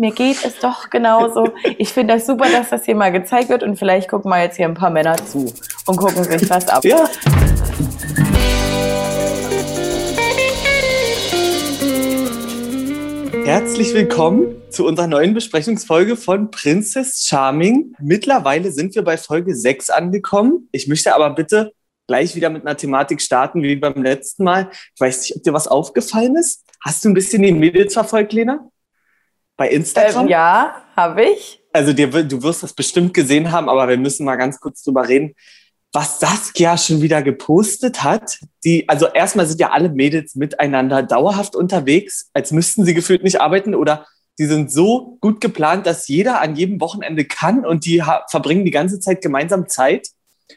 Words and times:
mir 0.00 0.10
geht 0.10 0.44
es 0.44 0.58
doch 0.58 0.90
genauso. 0.90 1.54
Ich 1.78 1.90
finde 1.90 2.14
das 2.14 2.26
super, 2.26 2.50
dass 2.50 2.70
das 2.70 2.84
hier 2.84 2.96
mal 2.96 3.12
gezeigt 3.12 3.48
wird 3.48 3.62
und 3.62 3.76
vielleicht 3.76 4.10
gucken 4.10 4.28
mal 4.28 4.42
jetzt 4.42 4.56
hier 4.56 4.66
ein 4.66 4.74
paar 4.74 4.90
Männer 4.90 5.16
zu 5.16 5.54
und 5.86 5.96
gucken 5.96 6.24
sich 6.24 6.50
was 6.50 6.66
ab. 6.66 6.84
Ja. 6.84 7.08
Herzlich 13.44 13.94
willkommen 13.94 14.60
zu 14.68 14.84
unserer 14.84 15.06
neuen 15.06 15.32
Besprechungsfolge 15.32 16.16
von 16.16 16.50
Princess 16.50 17.24
Charming. 17.28 17.94
Mittlerweile 18.00 18.72
sind 18.72 18.96
wir 18.96 19.04
bei 19.04 19.16
Folge 19.16 19.54
6 19.54 19.90
angekommen. 19.90 20.68
Ich 20.72 20.88
möchte 20.88 21.14
aber 21.14 21.30
bitte 21.30 21.72
gleich 22.08 22.34
wieder 22.34 22.50
mit 22.50 22.66
einer 22.66 22.76
Thematik 22.76 23.22
starten 23.22 23.62
wie 23.62 23.76
beim 23.76 24.02
letzten 24.02 24.42
Mal. 24.42 24.70
Ich 24.72 25.00
weiß 25.00 25.20
nicht, 25.20 25.36
ob 25.36 25.44
dir 25.44 25.52
was 25.52 25.68
aufgefallen 25.68 26.34
ist. 26.34 26.64
Hast 26.80 27.04
du 27.04 27.10
ein 27.10 27.14
bisschen 27.14 27.42
die 27.44 27.52
Mädels 27.52 27.94
verfolgt, 27.94 28.32
Lena? 28.32 28.68
Bei 29.56 29.68
Instagram? 29.68 30.24
Ähm, 30.24 30.30
ja, 30.30 30.82
habe 30.96 31.24
ich. 31.24 31.60
Also 31.72 31.92
dir, 31.92 32.08
du 32.08 32.42
wirst 32.42 32.62
das 32.62 32.72
bestimmt 32.72 33.14
gesehen 33.14 33.52
haben, 33.52 33.68
aber 33.68 33.88
wir 33.88 33.96
müssen 33.96 34.24
mal 34.24 34.36
ganz 34.36 34.60
kurz 34.60 34.82
drüber 34.82 35.08
reden, 35.08 35.34
was 35.92 36.18
Saskia 36.18 36.76
schon 36.76 37.02
wieder 37.02 37.22
gepostet 37.22 38.02
hat. 38.02 38.38
Die, 38.64 38.88
also 38.88 39.06
erstmal 39.06 39.46
sind 39.46 39.60
ja 39.60 39.70
alle 39.70 39.88
Mädels 39.88 40.34
miteinander 40.34 41.02
dauerhaft 41.02 41.54
unterwegs, 41.54 42.30
als 42.32 42.50
müssten 42.50 42.84
sie 42.84 42.94
gefühlt 42.94 43.22
nicht 43.22 43.40
arbeiten 43.40 43.74
oder 43.74 44.06
die 44.38 44.46
sind 44.46 44.72
so 44.72 45.16
gut 45.20 45.40
geplant, 45.40 45.86
dass 45.86 46.08
jeder 46.08 46.40
an 46.40 46.56
jedem 46.56 46.80
Wochenende 46.80 47.24
kann 47.24 47.64
und 47.64 47.84
die 47.84 48.02
verbringen 48.28 48.64
die 48.64 48.72
ganze 48.72 48.98
Zeit 48.98 49.22
gemeinsam 49.22 49.68
Zeit. 49.68 50.08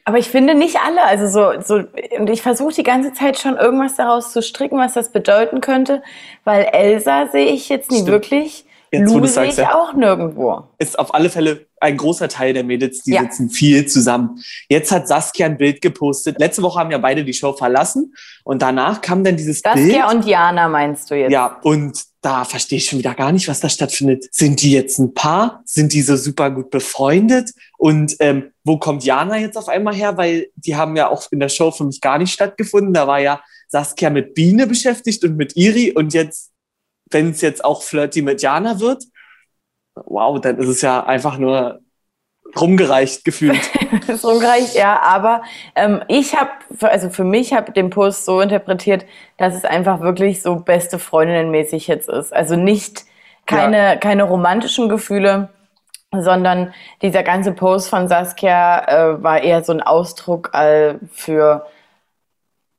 Aber 0.04 0.18
ich 0.18 0.30
finde 0.30 0.56
nicht 0.56 0.78
alle, 0.84 1.04
also 1.04 1.28
so, 1.28 1.62
so 1.62 1.84
und 2.18 2.30
ich 2.30 2.42
versuche 2.42 2.74
die 2.74 2.84
ganze 2.84 3.14
Zeit 3.14 3.40
schon 3.40 3.56
irgendwas 3.56 3.96
daraus 3.96 4.34
zu 4.34 4.42
stricken, 4.42 4.78
was 4.78 4.94
das 4.94 5.12
bedeuten 5.12 5.62
könnte, 5.62 6.02
weil 6.44 6.64
Elsa 6.64 7.28
sehe 7.28 7.48
ich 7.48 7.70
jetzt 7.70 7.92
nie 7.92 7.98
Stimmt. 7.98 8.12
wirklich. 8.12 8.66
Jetzt, 8.92 9.14
Lu 9.14 9.26
sehe 9.26 9.46
ich 9.46 9.58
ja, 9.58 9.76
auch 9.76 9.94
nirgendwo. 9.94 10.64
Ist 10.78 10.98
auf 10.98 11.14
alle 11.14 11.30
Fälle 11.30 11.68
ein 11.80 11.98
großer 11.98 12.30
Teil 12.30 12.54
der 12.54 12.64
Mädels, 12.64 13.04
die 13.04 13.12
ja. 13.12 13.22
sitzen 13.22 13.50
viel 13.50 13.86
zusammen. 13.86 14.42
Jetzt 14.70 14.92
hat 14.92 15.08
Saskia 15.08 15.46
ein 15.46 15.58
Bild 15.58 15.82
gepostet. 15.82 16.40
Letzte 16.40 16.62
Woche 16.64 16.80
haben 16.80 16.92
ja 16.92 16.98
beide 16.98 17.24
die 17.24 17.34
Show 17.34 17.54
verlassen 17.54 18.14
und 18.44 18.62
danach 18.62 19.02
kam 19.02 19.24
dann 19.24 19.36
dieses 19.36 19.60
Saskia 19.60 19.74
Bild. 19.74 19.94
Saskia 19.94 20.12
und 20.12 20.26
Jana 20.26 20.68
meinst 20.70 21.12
du 21.12 21.16
jetzt? 21.16 21.32
Ja, 21.32 21.60
und 21.64 22.02
da 22.22 22.46
verstehe 22.46 22.78
ich 22.78 22.86
schon 22.86 23.00
wieder 23.00 23.14
gar 23.14 23.32
nicht, 23.32 23.48
was 23.48 23.60
da 23.60 23.70
stattfindet. 23.70 24.26
Sind 24.32 24.62
die 24.62 24.72
jetzt 24.72 25.00
ein 25.00 25.14
Paar? 25.14 25.62
Sind 25.66 25.94
die 25.94 26.02
so 26.02 26.16
super 26.16 26.50
gut 26.50 26.70
befreundet? 26.70 27.52
Und 27.78 28.16
ähm, 28.20 28.52
wo 28.64 28.78
kommt 28.78 29.04
Jana 29.04 29.38
jetzt 29.38 29.58
auf 29.58 29.68
einmal 29.68 29.96
her? 29.96 30.18
Weil 30.18 30.48
die 30.56 30.76
haben 30.76 30.96
ja 30.96 31.10
auch 31.10 31.32
in 31.32 31.40
der 31.40 31.50
Show 31.50 31.72
für 31.72 31.84
mich 31.84 32.02
gar 32.02 32.18
nicht 32.18 32.34
stattgefunden. 32.34 32.94
Da 32.94 33.08
war 33.08 33.20
ja 33.20 33.42
Saskia 33.68 34.10
mit 34.10 34.34
Biene 34.34 34.66
beschäftigt 34.66 35.24
und 35.24 35.38
mit 35.38 35.56
Iri 35.56 35.92
und 35.92 36.14
jetzt 36.14 36.52
wenn 37.12 37.32
es 37.32 37.42
jetzt 37.42 37.64
auch 37.64 37.82
flirty 37.82 38.22
mit 38.22 38.42
Jana 38.42 38.80
wird, 38.80 39.04
wow, 39.96 40.40
dann 40.40 40.58
ist 40.58 40.68
es 40.68 40.82
ja 40.82 41.04
einfach 41.04 41.38
nur 41.38 41.80
rumgereicht 42.60 43.24
gefühlt. 43.24 43.60
ist 44.08 44.26
rumgereicht, 44.26 44.76
ja, 44.76 45.02
aber 45.02 45.42
ähm, 45.76 46.02
ich 46.08 46.36
habe, 46.36 46.52
also 46.82 47.10
für 47.10 47.24
mich 47.24 47.54
habe 47.54 47.72
den 47.72 47.90
Post 47.90 48.26
so 48.26 48.42
interpretiert, 48.42 49.06
dass 49.38 49.56
es 49.56 49.66
einfach 49.66 50.02
wirklich 50.02 50.42
so 50.42 50.56
beste 50.56 51.00
Freundinnenmäßig 51.00 51.88
jetzt 51.88 52.10
ist. 52.10 52.34
Also 52.34 52.56
nicht 52.56 53.06
keine, 53.46 53.78
ja. 53.78 53.96
keine 53.96 54.24
romantischen 54.24 54.90
Gefühle, 54.90 55.50
sondern 56.12 56.74
dieser 57.02 57.24
ganze 57.24 57.52
Post 57.52 57.90
von 57.90 58.08
Saskia 58.08 58.88
äh, 58.88 59.24
war 59.24 59.42
eher 59.42 59.64
so 59.64 59.74
ein 59.74 59.82
Ausdruck 59.82 60.52
äh, 60.54 60.96
für 61.12 61.66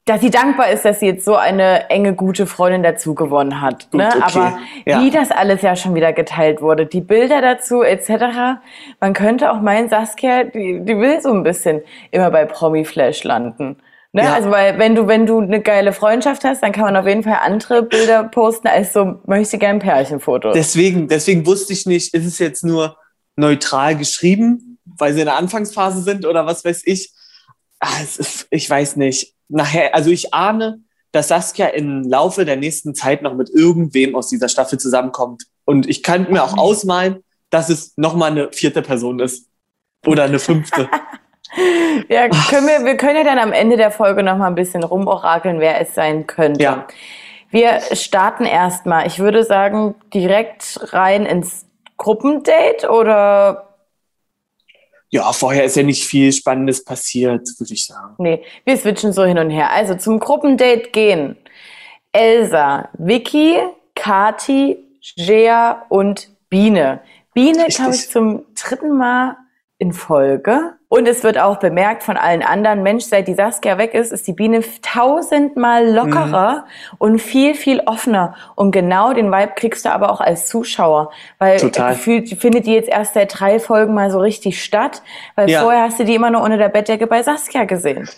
dass 0.09 0.21
sie 0.21 0.31
dankbar 0.31 0.71
ist, 0.71 0.85
dass 0.85 1.01
sie 1.01 1.07
jetzt 1.07 1.25
so 1.25 1.37
eine 1.37 1.91
enge, 1.91 2.15
gute 2.15 2.47
Freundin 2.47 2.83
dazu 2.83 3.15
gewonnen 3.15 3.61
hat. 3.61 3.91
Gut, 3.91 4.01
ne? 4.01 4.09
okay. 4.09 4.23
Aber 4.23 4.59
ja. 4.87 5.03
wie 5.03 5.11
das 5.11 5.31
alles 5.31 5.63
ja 5.63 5.77
schon 5.77 5.95
wieder 5.95 6.13
geteilt 6.13 6.61
wurde, 6.61 6.87
die 6.87 7.01
Bilder 7.01 7.41
dazu 7.41 7.83
etc., 7.83 8.61
man 9.01 9.13
könnte 9.13 9.53
auch 9.53 9.61
meinen, 9.61 9.89
Saskia, 9.89 10.45
die, 10.45 10.81
die 10.83 10.99
will 10.99 11.21
so 11.21 11.33
ein 11.33 11.43
bisschen 11.43 11.83
immer 12.11 12.31
bei 12.31 12.45
Promi 12.45 12.85
Flash 12.85 13.25
landen. 13.25 13.77
Ne? 14.13 14.23
Ja. 14.23 14.35
Also 14.35 14.51
weil 14.51 14.79
wenn 14.79 14.95
du 14.95 15.07
wenn 15.07 15.27
du 15.27 15.39
eine 15.39 15.61
geile 15.61 15.93
Freundschaft 15.93 16.43
hast, 16.45 16.63
dann 16.63 16.73
kann 16.73 16.85
man 16.85 16.97
auf 16.97 17.07
jeden 17.07 17.23
Fall 17.23 17.39
andere 17.43 17.83
Bilder 17.83 18.25
posten 18.25 18.67
als 18.69 18.95
so 18.95 19.21
möchte 19.27 19.59
gern 19.59 19.81
Pärchenfotos. 19.81 20.55
Deswegen 20.55 21.09
deswegen 21.09 21.45
wusste 21.45 21.75
ich 21.75 21.85
nicht, 21.85 22.15
ist 22.15 22.25
es 22.25 22.39
jetzt 22.39 22.65
nur 22.65 22.97
neutral 23.37 23.97
geschrieben, 23.97 24.79
weil 24.85 25.13
sie 25.13 25.21
in 25.21 25.27
der 25.27 25.37
Anfangsphase 25.37 26.01
sind 26.01 26.25
oder 26.25 26.47
was 26.47 26.65
weiß 26.65 26.83
ich. 26.87 27.13
Ah, 27.81 28.01
ist, 28.03 28.47
ich 28.51 28.69
weiß 28.69 28.97
nicht 28.97 29.35
nachher, 29.49 29.95
also 29.95 30.11
ich 30.11 30.35
ahne, 30.35 30.81
dass 31.13 31.29
Saskia 31.29 31.69
im 31.69 32.03
Laufe 32.03 32.45
der 32.45 32.57
nächsten 32.57 32.95
Zeit 32.95 33.23
noch 33.23 33.35
mit 33.35 33.51
irgendwem 33.51 34.15
aus 34.15 34.29
dieser 34.29 34.49
Staffel 34.49 34.79
zusammenkommt. 34.79 35.45
Und 35.65 35.89
ich 35.89 36.03
kann 36.03 36.31
mir 36.31 36.45
auch 36.45 36.57
ausmalen, 36.57 37.25
dass 37.51 37.71
es 37.71 37.97
nochmal 37.97 38.31
eine 38.31 38.53
vierte 38.53 38.83
Person 38.83 39.21
ist. 39.21 39.49
Oder 40.07 40.25
eine 40.25 40.39
fünfte. 40.39 40.89
ja, 42.09 42.29
können 42.29 42.67
wir, 42.67 42.85
wir 42.85 42.97
können 42.97 43.17
ja 43.17 43.25
dann 43.25 43.39
am 43.39 43.53
Ende 43.53 43.77
der 43.77 43.91
Folge 43.91 44.23
nochmal 44.23 44.49
ein 44.49 44.55
bisschen 44.55 44.85
rumorakeln, 44.85 45.61
wer 45.61 45.81
es 45.81 45.95
sein 45.95 46.27
könnte. 46.27 46.63
Ja. 46.63 46.87
Wir 47.51 47.81
starten 47.93 48.45
erstmal, 48.45 49.07
ich 49.07 49.19
würde 49.19 49.43
sagen, 49.43 49.95
direkt 50.13 50.79
rein 50.93 51.25
ins 51.25 51.67
Gruppendate 51.97 52.91
oder 52.91 53.68
ja, 55.11 55.33
vorher 55.33 55.65
ist 55.65 55.77
ja 55.77 55.83
nicht 55.83 56.05
viel 56.05 56.33
Spannendes 56.33 56.85
passiert, 56.85 57.49
würde 57.59 57.73
ich 57.73 57.87
sagen. 57.87 58.15
Nee, 58.19 58.45
wir 58.65 58.77
switchen 58.77 59.13
so 59.13 59.25
hin 59.25 59.39
und 59.39 59.51
her. 59.51 59.73
Also 59.73 59.95
zum 59.95 60.19
Gruppendate 60.19 60.91
gehen. 60.91 61.37
Elsa, 62.13 62.91
Vicky, 62.99 63.59
Kati, 63.95 64.79
Jea 65.01 65.87
und 65.89 66.29
Biene. 66.51 67.01
Biene, 67.35 67.67
glaube 67.69 67.95
ich, 67.95 68.11
zum 68.11 68.45
dritten 68.55 68.97
Mal 68.97 69.37
in 69.79 69.93
Folge. 69.93 70.78
Und 70.91 71.07
es 71.07 71.23
wird 71.23 71.37
auch 71.37 71.59
bemerkt 71.59 72.03
von 72.03 72.17
allen 72.17 72.43
anderen, 72.43 72.83
Mensch, 72.83 73.05
seit 73.05 73.29
die 73.29 73.35
Saskia 73.35 73.77
weg 73.77 73.93
ist, 73.93 74.11
ist 74.11 74.27
die 74.27 74.33
Biene 74.33 74.65
tausendmal 74.81 75.87
lockerer 75.87 76.65
mhm. 76.65 76.97
und 76.97 77.19
viel, 77.19 77.55
viel 77.55 77.81
offener. 77.85 78.35
Und 78.55 78.71
genau 78.71 79.13
den 79.13 79.31
Vibe 79.31 79.53
kriegst 79.55 79.85
du 79.85 79.91
aber 79.91 80.11
auch 80.11 80.23
als 80.23 80.49
Zuschauer. 80.49 81.11
Weil 81.39 81.59
Total. 81.59 81.95
findet 81.95 82.65
die 82.65 82.73
jetzt 82.73 82.89
erst 82.89 83.13
seit 83.13 83.39
drei 83.39 83.61
Folgen 83.61 83.93
mal 83.93 84.11
so 84.11 84.19
richtig 84.19 84.65
statt. 84.65 85.03
Weil 85.37 85.51
ja. 85.51 85.61
vorher 85.61 85.83
hast 85.83 86.01
du 86.01 86.05
die 86.05 86.15
immer 86.15 86.31
nur 86.31 86.41
unter 86.43 86.57
der 86.57 86.71
Bettdecke 86.71 87.07
bei 87.07 87.23
Saskia 87.23 87.65
gesehen. 87.65 88.09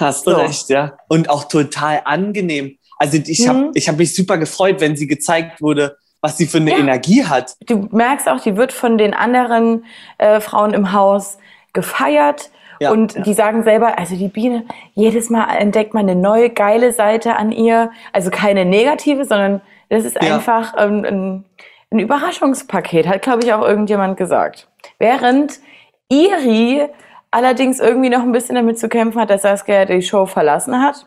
Hast 0.00 0.26
du 0.26 0.32
so. 0.32 0.36
recht, 0.38 0.68
ja. 0.68 0.98
Und 1.08 1.30
auch 1.30 1.44
total 1.44 2.02
angenehm. 2.04 2.76
Also 2.98 3.18
ich 3.18 3.46
mhm. 3.46 3.48
habe 3.48 3.70
ich 3.74 3.88
hab 3.88 3.98
mich 3.98 4.16
super 4.16 4.36
gefreut, 4.36 4.80
wenn 4.80 4.96
sie 4.96 5.06
gezeigt 5.06 5.62
wurde, 5.62 5.96
was 6.22 6.38
sie 6.38 6.46
für 6.46 6.58
eine 6.58 6.72
ja. 6.72 6.78
Energie 6.78 7.24
hat. 7.24 7.54
Du 7.66 7.88
merkst 7.92 8.28
auch, 8.28 8.40
die 8.40 8.56
wird 8.56 8.72
von 8.72 8.98
den 8.98 9.14
anderen 9.14 9.84
äh, 10.18 10.40
Frauen 10.40 10.74
im 10.74 10.92
Haus 10.92 11.38
gefeiert. 11.76 12.50
Ja, 12.80 12.90
und 12.90 13.14
ja. 13.14 13.22
die 13.22 13.32
sagen 13.32 13.62
selber, 13.62 13.98
also 13.98 14.16
die 14.16 14.28
Biene, 14.28 14.64
jedes 14.94 15.30
Mal 15.30 15.56
entdeckt 15.56 15.94
man 15.94 16.08
eine 16.08 16.20
neue 16.20 16.50
geile 16.50 16.92
Seite 16.92 17.36
an 17.36 17.52
ihr. 17.52 17.90
Also 18.12 18.30
keine 18.30 18.64
negative, 18.64 19.24
sondern 19.24 19.60
das 19.88 20.04
ist 20.04 20.16
ja. 20.20 20.34
einfach 20.34 20.74
ähm, 20.76 21.04
ein, 21.04 21.44
ein 21.90 21.98
Überraschungspaket, 22.00 23.06
hat, 23.06 23.22
glaube 23.22 23.44
ich, 23.44 23.52
auch 23.54 23.62
irgendjemand 23.62 24.16
gesagt. 24.16 24.68
Während 24.98 25.60
Iri 26.08 26.88
allerdings 27.30 27.80
irgendwie 27.80 28.10
noch 28.10 28.22
ein 28.22 28.32
bisschen 28.32 28.56
damit 28.56 28.78
zu 28.78 28.88
kämpfen 28.88 29.20
hat, 29.20 29.30
dass 29.30 29.42
Saskia 29.42 29.84
die 29.84 30.02
Show 30.02 30.26
verlassen 30.26 30.82
hat. 30.82 31.06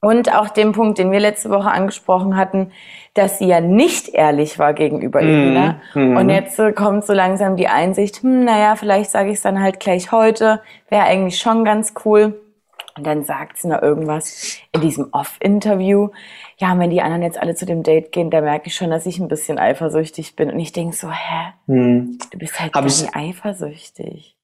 Und 0.00 0.32
auch 0.32 0.48
den 0.48 0.72
Punkt, 0.72 0.98
den 0.98 1.10
wir 1.10 1.18
letzte 1.18 1.50
Woche 1.50 1.70
angesprochen 1.70 2.36
hatten, 2.36 2.70
dass 3.14 3.38
sie 3.38 3.46
ja 3.46 3.60
nicht 3.60 4.10
ehrlich 4.10 4.58
war 4.58 4.72
gegenüber 4.72 5.20
mhm. 5.20 5.28
Irina. 5.28 5.80
Mhm. 5.94 6.16
Und 6.16 6.30
jetzt 6.30 6.58
äh, 6.58 6.72
kommt 6.72 7.04
so 7.04 7.12
langsam 7.12 7.56
die 7.56 7.66
Einsicht, 7.66 8.22
hm, 8.22 8.44
naja, 8.44 8.76
vielleicht 8.76 9.10
sage 9.10 9.30
ich 9.30 9.36
es 9.36 9.42
dann 9.42 9.60
halt 9.60 9.80
gleich 9.80 10.12
heute, 10.12 10.60
wäre 10.88 11.04
eigentlich 11.04 11.38
schon 11.38 11.64
ganz 11.64 11.94
cool. 12.04 12.40
Und 12.96 13.06
dann 13.06 13.24
sagt 13.24 13.58
sie 13.58 13.68
noch 13.68 13.80
irgendwas 13.80 14.58
in 14.72 14.80
diesem 14.80 15.08
Off-Interview. 15.12 16.08
Ja, 16.58 16.76
wenn 16.78 16.90
die 16.90 17.00
anderen 17.00 17.22
jetzt 17.22 17.40
alle 17.40 17.54
zu 17.54 17.64
dem 17.64 17.84
Date 17.84 18.10
gehen, 18.10 18.30
da 18.30 18.40
merke 18.40 18.66
ich 18.66 18.74
schon, 18.74 18.90
dass 18.90 19.06
ich 19.06 19.20
ein 19.20 19.28
bisschen 19.28 19.58
eifersüchtig 19.58 20.34
bin. 20.34 20.50
Und 20.50 20.58
ich 20.58 20.72
denke 20.72 20.96
so, 20.96 21.08
hä? 21.08 21.52
Hm. 21.66 22.18
Du 22.32 22.38
bist 22.38 22.58
halt 22.58 22.72
gar 22.72 22.82
nicht 22.82 23.14
eifersüchtig. 23.14 24.36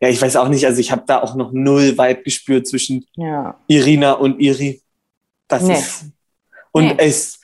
Ja, 0.00 0.08
ich 0.08 0.20
weiß 0.20 0.36
auch 0.36 0.48
nicht, 0.48 0.66
also 0.66 0.80
ich 0.80 0.90
habe 0.90 1.04
da 1.06 1.22
auch 1.22 1.34
noch 1.36 1.52
null 1.52 1.96
Vibe 1.96 2.22
gespürt 2.22 2.66
zwischen 2.66 3.06
ja. 3.14 3.56
Irina 3.68 4.12
und 4.12 4.40
Iri. 4.40 4.82
Das 5.50 5.62
nee. 5.62 5.74
ist. 5.74 6.04
Und 6.72 6.84
nee. 6.84 6.94
es, 6.98 7.40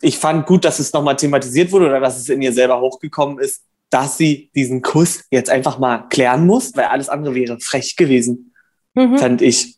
ich 0.00 0.18
fand 0.18 0.46
gut, 0.46 0.64
dass 0.64 0.78
es 0.78 0.92
nochmal 0.92 1.16
thematisiert 1.16 1.70
wurde 1.72 1.86
oder 1.86 2.00
dass 2.00 2.18
es 2.18 2.28
in 2.28 2.40
ihr 2.40 2.52
selber 2.52 2.80
hochgekommen 2.80 3.38
ist, 3.38 3.62
dass 3.90 4.16
sie 4.16 4.50
diesen 4.54 4.80
Kuss 4.80 5.24
jetzt 5.30 5.50
einfach 5.50 5.78
mal 5.78 6.08
klären 6.08 6.46
muss, 6.46 6.74
weil 6.76 6.86
alles 6.86 7.10
andere 7.10 7.34
wäre 7.34 7.60
frech 7.60 7.96
gewesen, 7.96 8.54
mhm. 8.94 9.18
fand 9.18 9.42
ich. 9.42 9.76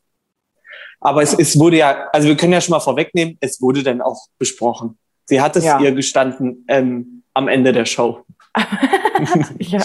Aber 1.00 1.22
es, 1.22 1.34
es 1.34 1.58
wurde 1.58 1.78
ja, 1.78 2.08
also 2.12 2.28
wir 2.28 2.36
können 2.36 2.52
ja 2.52 2.60
schon 2.60 2.72
mal 2.72 2.80
vorwegnehmen, 2.80 3.36
es 3.40 3.60
wurde 3.60 3.82
dann 3.82 4.00
auch 4.00 4.26
besprochen. 4.38 4.98
Sie 5.26 5.40
hat 5.40 5.56
es 5.56 5.64
ja. 5.64 5.80
ihr 5.80 5.92
gestanden 5.92 6.64
ähm, 6.68 7.22
am 7.34 7.48
Ende 7.48 7.72
der 7.72 7.86
Show. 7.86 8.24
ja. 9.58 9.82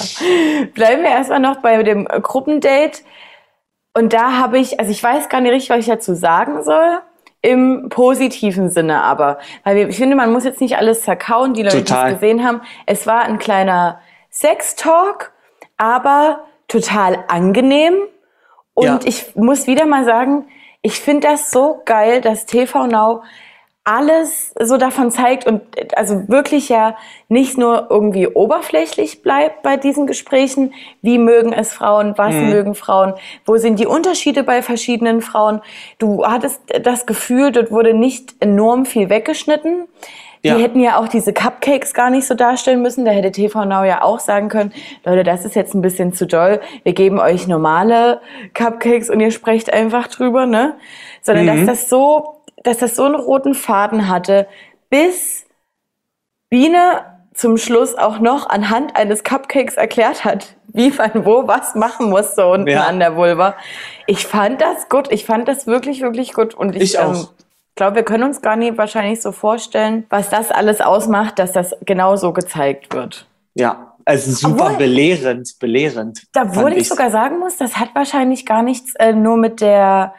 Bleiben 0.74 1.02
wir 1.02 1.10
erstmal 1.10 1.40
noch 1.40 1.62
bei 1.62 1.82
dem 1.84 2.06
Gruppendate. 2.06 3.02
Und 3.94 4.14
da 4.14 4.38
habe 4.38 4.60
ich, 4.60 4.80
also 4.80 4.92
ich 4.92 5.02
weiß 5.02 5.30
gar 5.30 5.42
nicht 5.42 5.52
richtig, 5.52 5.72
was 5.72 5.80
ich 5.80 5.88
dazu 5.88 6.14
sagen 6.14 6.64
soll. 6.64 7.00
Im 7.42 7.90
positiven 7.90 8.70
Sinne 8.70 9.02
aber. 9.04 9.40
Weil 9.64 9.90
ich 9.90 9.98
finde, 9.98 10.16
man 10.16 10.32
muss 10.32 10.44
jetzt 10.44 10.62
nicht 10.62 10.78
alles 10.78 11.04
zerkauen, 11.04 11.54
die 11.54 11.64
Leute, 11.64 11.82
die 11.82 11.94
es 11.94 12.14
gesehen 12.14 12.44
haben. 12.46 12.62
Es 12.86 13.08
war 13.08 13.22
ein 13.22 13.40
kleiner 13.40 14.02
Sex-Talk, 14.30 15.32
aber 15.78 16.46
total 16.68 17.24
angenehm. 17.28 17.96
Und 18.74 18.86
ja. 18.86 19.00
ich 19.06 19.36
muss 19.36 19.68
wieder 19.68 19.86
mal 19.86 20.06
sagen, 20.06 20.48
ich 20.82 21.00
finde 21.00 21.28
das 21.28 21.52
so 21.52 21.82
geil, 21.86 22.22
dass 22.22 22.46
TV 22.46 22.88
Now 22.88 23.24
alles 23.84 24.54
so 24.62 24.78
davon 24.78 25.10
zeigt 25.10 25.48
und 25.48 25.62
also 25.96 26.28
wirklich 26.28 26.70
ja 26.70 26.96
nicht 27.28 27.58
nur 27.58 27.88
irgendwie 27.90 28.28
oberflächlich 28.28 29.24
bleibt 29.24 29.64
bei 29.64 29.78
diesen 29.78 30.06
Gesprächen, 30.06 30.74
wie 31.02 31.18
mögen 31.18 31.54
es 31.54 31.74
Frauen, 31.74 32.14
was 32.18 32.36
mhm. 32.36 32.50
mögen 32.50 32.76
Frauen, 32.76 33.14
wo 33.46 33.58
sind 33.58 33.80
die 33.80 33.88
Unterschiede 33.88 34.44
bei 34.44 34.62
verschiedenen 34.62 35.22
Frauen. 35.22 35.62
Du 35.98 36.26
hattest 36.26 36.62
das 36.84 37.06
Gefühl, 37.06 37.52
dort 37.52 37.72
wurde 37.72 37.94
nicht 37.94 38.36
enorm 38.40 38.86
viel 38.86 39.10
weggeschnitten. 39.10 39.88
Die 40.44 40.48
ja. 40.48 40.56
hätten 40.56 40.80
ja 40.80 40.98
auch 40.98 41.10
diese 41.10 41.34
Cupcakes 41.34 41.94
gar 41.94 42.10
nicht 42.10 42.26
so 42.26 42.34
darstellen 42.34 42.82
müssen. 42.82 43.04
Da 43.04 43.12
hätte 43.12 43.32
TV 43.32 43.66
Now 43.66 43.84
ja 43.84 44.04
auch 44.04 44.20
sagen 44.20 44.48
können, 44.48 44.72
Leute, 45.04 45.24
das 45.24 45.44
ist 45.44 45.54
jetzt 45.54 45.74
ein 45.74 45.82
bisschen 45.82 46.14
zu 46.14 46.26
doll. 46.26 46.62
Wir 46.84 46.94
geben 46.94 47.20
euch 47.20 47.46
normale 47.48 48.22
Cupcakes 48.54 49.10
und 49.10 49.20
ihr 49.20 49.32
sprecht 49.32 49.74
einfach 49.74 50.08
drüber, 50.08 50.46
ne? 50.46 50.76
Sondern 51.22 51.46
mhm. 51.46 51.66
dass 51.66 51.82
das 51.82 51.90
so 51.90 52.39
dass 52.64 52.78
das 52.78 52.96
so 52.96 53.06
einen 53.06 53.16
roten 53.16 53.54
Faden 53.54 54.08
hatte, 54.08 54.48
bis 54.90 55.46
Biene 56.50 57.06
zum 57.34 57.58
Schluss 57.58 57.96
auch 57.96 58.20
noch 58.20 58.50
anhand 58.50 58.96
eines 58.96 59.24
Cupcakes 59.24 59.76
erklärt 59.76 60.26
hat, 60.26 60.56
wie 60.68 60.92
man 60.92 61.26
wo 61.26 61.48
was 61.48 61.76
machen 61.76 62.10
muss 62.10 62.36
so 62.36 62.52
unten 62.52 62.68
ja. 62.68 62.86
an 62.86 63.00
der 63.00 63.16
Vulva. 63.16 63.56
Ich 64.08 64.26
fand 64.26 64.62
das 64.62 64.90
gut. 64.90 65.12
Ich 65.12 65.26
fand 65.26 65.48
das 65.48 65.68
wirklich, 65.68 66.02
wirklich 66.02 66.34
gut. 66.34 66.54
Und 66.54 66.76
ich, 66.76 66.82
ich 66.82 67.00
auch. 67.00 67.14
Ähm, 67.14 67.28
glaube, 67.80 67.96
wir 67.96 68.04
können 68.04 68.24
uns 68.24 68.42
gar 68.42 68.58
nicht 68.58 68.78
wahrscheinlich 68.78 69.22
so 69.22 69.32
vorstellen, 69.32 70.06
was 70.10 70.30
das 70.30 70.52
alles 70.52 70.82
ausmacht, 70.82 71.40
dass 71.40 71.54
das 71.54 71.74
genau 71.86 72.18
so 72.18 72.34
gezeigt 72.34 72.94
wird. 72.94 73.26
Ja, 73.56 73.96
also 74.04 74.32
super 74.32 74.66
Obwohl, 74.66 74.78
belehrend, 74.78 75.58
belehrend. 75.60 76.24
Da 76.34 76.56
wurde 76.56 76.76
ich, 76.76 76.82
ich 76.82 76.90
sogar 76.90 77.10
sagen 77.10 77.40
muss, 77.40 77.56
das 77.56 77.78
hat 77.78 77.96
wahrscheinlich 77.96 78.46
gar 78.46 78.64
nichts 78.64 78.96
äh, 78.96 79.14
nur 79.14 79.38
mit 79.38 79.62
der 79.62 80.14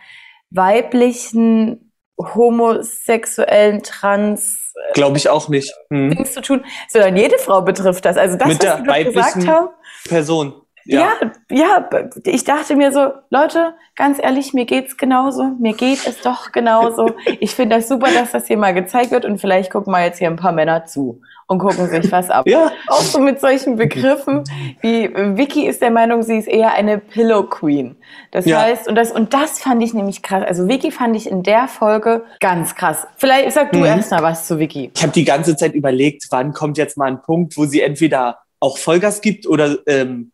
weiblichen 0.50 1.89
homosexuellen, 2.34 3.82
trans 3.82 4.72
äh, 4.88 4.93
Glaube 4.93 5.17
ich 5.17 5.28
auch 5.28 5.49
nicht. 5.49 5.72
Hm. 5.90 6.11
Dings 6.11 6.32
zu 6.32 6.43
tun, 6.43 6.64
sondern 6.88 7.17
jede 7.17 7.38
Frau 7.38 7.62
betrifft 7.62 8.05
das. 8.05 8.17
Also 8.17 8.37
das, 8.37 8.49
Mit 8.49 8.58
was 8.58 8.82
der 8.82 8.96
Sie 8.96 9.05
gesagt 9.05 9.46
haben. 9.46 9.69
Person. 10.08 10.59
Ja. 10.84 11.12
ja, 11.50 11.88
ja, 11.90 12.10
ich 12.24 12.44
dachte 12.44 12.76
mir 12.76 12.92
so, 12.92 13.12
Leute, 13.30 13.74
ganz 13.96 14.18
ehrlich, 14.20 14.54
mir 14.54 14.64
geht's 14.64 14.96
genauso. 14.96 15.44
Mir 15.60 15.74
geht 15.74 16.06
es 16.06 16.20
doch 16.22 16.52
genauso. 16.52 17.10
Ich 17.40 17.54
finde 17.54 17.76
das 17.76 17.88
super, 17.88 18.08
dass 18.12 18.32
das 18.32 18.46
hier 18.46 18.58
mal 18.58 18.74
gezeigt 18.74 19.12
wird 19.12 19.24
und 19.24 19.38
vielleicht 19.38 19.70
gucken 19.70 19.92
mal 19.92 20.04
jetzt 20.04 20.18
hier 20.18 20.28
ein 20.28 20.36
paar 20.36 20.52
Männer 20.52 20.84
zu 20.84 21.20
und 21.46 21.58
gucken 21.58 21.88
sich 21.88 22.10
was 22.12 22.30
ab. 22.30 22.46
Ja. 22.46 22.70
Auch 22.86 23.00
so 23.02 23.18
mit 23.18 23.40
solchen 23.40 23.76
Begriffen 23.76 24.44
wie 24.80 25.10
Vicky 25.36 25.66
ist 25.66 25.80
der 25.82 25.90
Meinung, 25.90 26.22
sie 26.22 26.36
ist 26.36 26.48
eher 26.48 26.74
eine 26.74 26.98
Pillow 26.98 27.44
Queen. 27.44 27.96
Das 28.30 28.46
ja. 28.46 28.62
heißt, 28.62 28.88
und 28.88 28.94
das, 28.94 29.10
und 29.10 29.34
das 29.34 29.58
fand 29.58 29.82
ich 29.82 29.94
nämlich 29.94 30.22
krass. 30.22 30.44
Also 30.46 30.68
Vicky 30.68 30.90
fand 30.90 31.16
ich 31.16 31.28
in 31.28 31.42
der 31.42 31.66
Folge 31.66 32.24
ganz 32.40 32.74
krass. 32.74 33.06
Vielleicht 33.16 33.52
sag 33.52 33.72
du 33.72 33.78
mhm. 33.78 33.86
erst 33.86 34.10
mal 34.10 34.22
was 34.22 34.46
zu 34.46 34.58
Vicky. 34.58 34.90
Ich 34.94 35.02
habe 35.02 35.12
die 35.12 35.24
ganze 35.24 35.56
Zeit 35.56 35.74
überlegt, 35.74 36.26
wann 36.30 36.52
kommt 36.52 36.78
jetzt 36.78 36.96
mal 36.96 37.06
ein 37.06 37.22
Punkt, 37.22 37.56
wo 37.56 37.64
sie 37.64 37.80
entweder 37.80 38.38
auch 38.60 38.78
Vollgas 38.78 39.20
gibt 39.20 39.46
oder 39.46 39.78
ähm, 39.86 40.32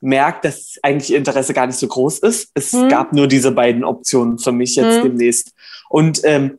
merkt, 0.00 0.44
dass 0.44 0.78
eigentlich 0.82 1.10
ihr 1.10 1.18
Interesse 1.18 1.52
gar 1.54 1.66
nicht 1.66 1.78
so 1.78 1.86
groß 1.86 2.20
ist. 2.20 2.50
Es 2.54 2.72
mhm. 2.72 2.88
gab 2.88 3.12
nur 3.12 3.28
diese 3.28 3.52
beiden 3.52 3.84
Optionen 3.84 4.38
für 4.38 4.52
mich 4.52 4.76
jetzt 4.76 4.98
mhm. 4.98 5.02
demnächst. 5.02 5.52
Und 5.88 6.20
ähm, 6.24 6.58